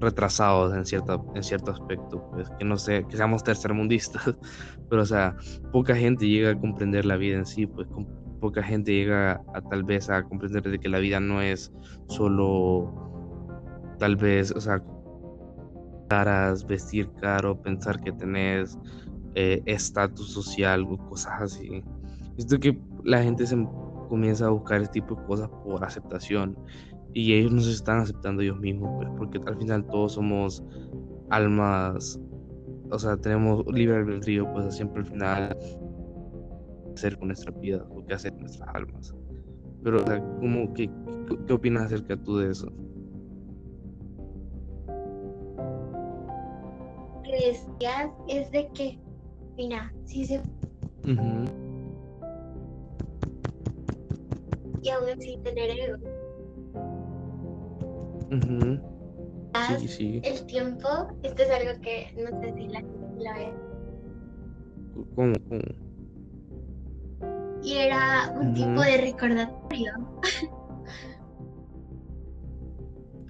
retrasados 0.00 0.74
en 0.74 0.84
cierta, 0.84 1.18
en 1.34 1.42
cierto 1.42 1.70
aspecto, 1.70 2.28
pues 2.32 2.48
que 2.58 2.64
no 2.64 2.76
sé, 2.76 3.04
que 3.08 3.16
seamos 3.16 3.42
tercermundistas, 3.42 4.22
pero 4.90 5.02
o 5.02 5.06
sea, 5.06 5.36
poca 5.72 5.94
gente 5.96 6.28
llega 6.28 6.50
a 6.50 6.58
comprender 6.58 7.04
la 7.04 7.16
vida 7.16 7.36
en 7.38 7.46
sí, 7.46 7.66
pues 7.66 7.88
poca 8.40 8.62
gente 8.62 8.92
llega 8.92 9.40
a 9.54 9.62
tal 9.62 9.84
vez 9.84 10.10
a 10.10 10.22
comprender 10.22 10.62
de 10.62 10.78
que 10.78 10.88
la 10.88 10.98
vida 10.98 11.20
no 11.20 11.40
es 11.40 11.72
solo 12.08 13.15
tal 13.98 14.16
vez, 14.16 14.52
o 14.52 14.60
sea, 14.60 14.82
caras, 16.08 16.66
vestir 16.66 17.10
caro, 17.20 17.60
pensar 17.60 18.00
que 18.00 18.12
tenés 18.12 18.78
eh, 19.34 19.62
estatus 19.66 20.30
social 20.32 20.86
o 20.88 20.96
cosas 21.08 21.42
así. 21.42 21.82
Siento 22.36 22.58
que 22.58 22.78
la 23.04 23.22
gente 23.22 23.46
se 23.46 23.56
comienza 24.08 24.46
a 24.46 24.50
buscar 24.50 24.82
este 24.82 25.00
tipo 25.00 25.14
de 25.14 25.26
cosas 25.26 25.48
por 25.64 25.84
aceptación 25.84 26.56
y 27.12 27.32
ellos 27.32 27.52
no 27.52 27.60
se 27.60 27.72
están 27.72 27.98
aceptando 28.00 28.42
ellos 28.42 28.58
mismos, 28.58 28.90
pues, 28.96 29.08
porque 29.16 29.40
al 29.46 29.56
final 29.56 29.86
todos 29.86 30.12
somos 30.12 30.62
almas, 31.30 32.20
o 32.90 32.98
sea, 32.98 33.16
tenemos 33.16 33.64
libre 33.72 33.96
albedrío, 33.96 34.50
pues 34.52 34.74
siempre 34.74 35.00
al 35.00 35.06
final 35.06 35.56
hacer 36.94 37.18
con 37.18 37.28
nuestra 37.28 37.52
vida 37.52 37.84
o 37.90 38.04
qué 38.06 38.14
hacer 38.14 38.32
con 38.32 38.42
nuestras 38.42 38.68
almas. 38.74 39.14
Pero, 39.82 40.02
o 40.02 40.06
sea, 40.06 40.22
¿cómo, 40.40 40.72
qué, 40.74 40.90
qué 41.46 41.52
opinas 41.52 41.84
acerca 41.84 42.16
tú 42.16 42.38
de 42.38 42.50
eso? 42.50 42.72
Decías 47.38 48.10
es 48.28 48.50
de 48.50 48.68
que, 48.74 48.98
mira, 49.56 49.92
si 50.04 50.24
se 50.24 50.42
Ujú, 51.04 51.44
y 54.82 54.90
aún 54.90 55.08
así 55.10 55.38
tener 55.42 55.70
ego. 55.70 55.96
ujú, 58.30 58.80
Haz 59.52 59.80
Sí, 59.80 59.88
sí. 59.88 60.20
El 60.22 60.46
tiempo, 60.46 60.88
esto 61.22 61.42
es 61.42 61.50
algo 61.50 61.80
que 61.80 62.08
no 62.16 62.40
sé 62.40 62.52
si 62.54 62.68
la 62.68 62.80
gente 62.80 63.22
la 63.22 63.32
ve. 63.34 63.52
¿Cómo? 65.14 65.34
cómo? 65.48 65.60
Y 67.62 67.74
era 67.74 68.32
un 68.38 68.54
tipo 68.54 68.80
de 68.80 68.96
recordatorio. 68.98 69.92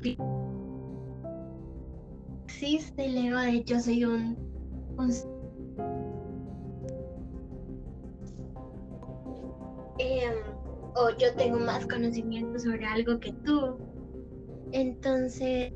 Existe 2.58 3.04
el 3.04 3.18
ego 3.18 3.38
de 3.38 3.62
yo 3.64 3.78
soy 3.78 4.02
un, 4.06 4.34
un 4.96 5.10
Em, 9.98 10.32
o 10.94 11.10
yo 11.18 11.34
tengo 11.36 11.58
más 11.58 11.86
conocimiento 11.86 12.58
sobre 12.58 12.86
algo 12.86 13.20
que 13.20 13.30
tú. 13.44 13.76
Entonces, 14.72 15.70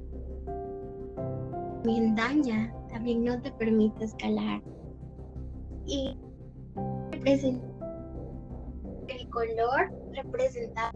también 1.82 2.14
daña, 2.14 2.74
también 2.88 3.24
no 3.24 3.38
te 3.42 3.52
permite 3.52 4.06
escalar. 4.06 4.62
Y 5.84 6.16
el 9.08 9.28
color 9.28 9.92
representa 10.14 10.94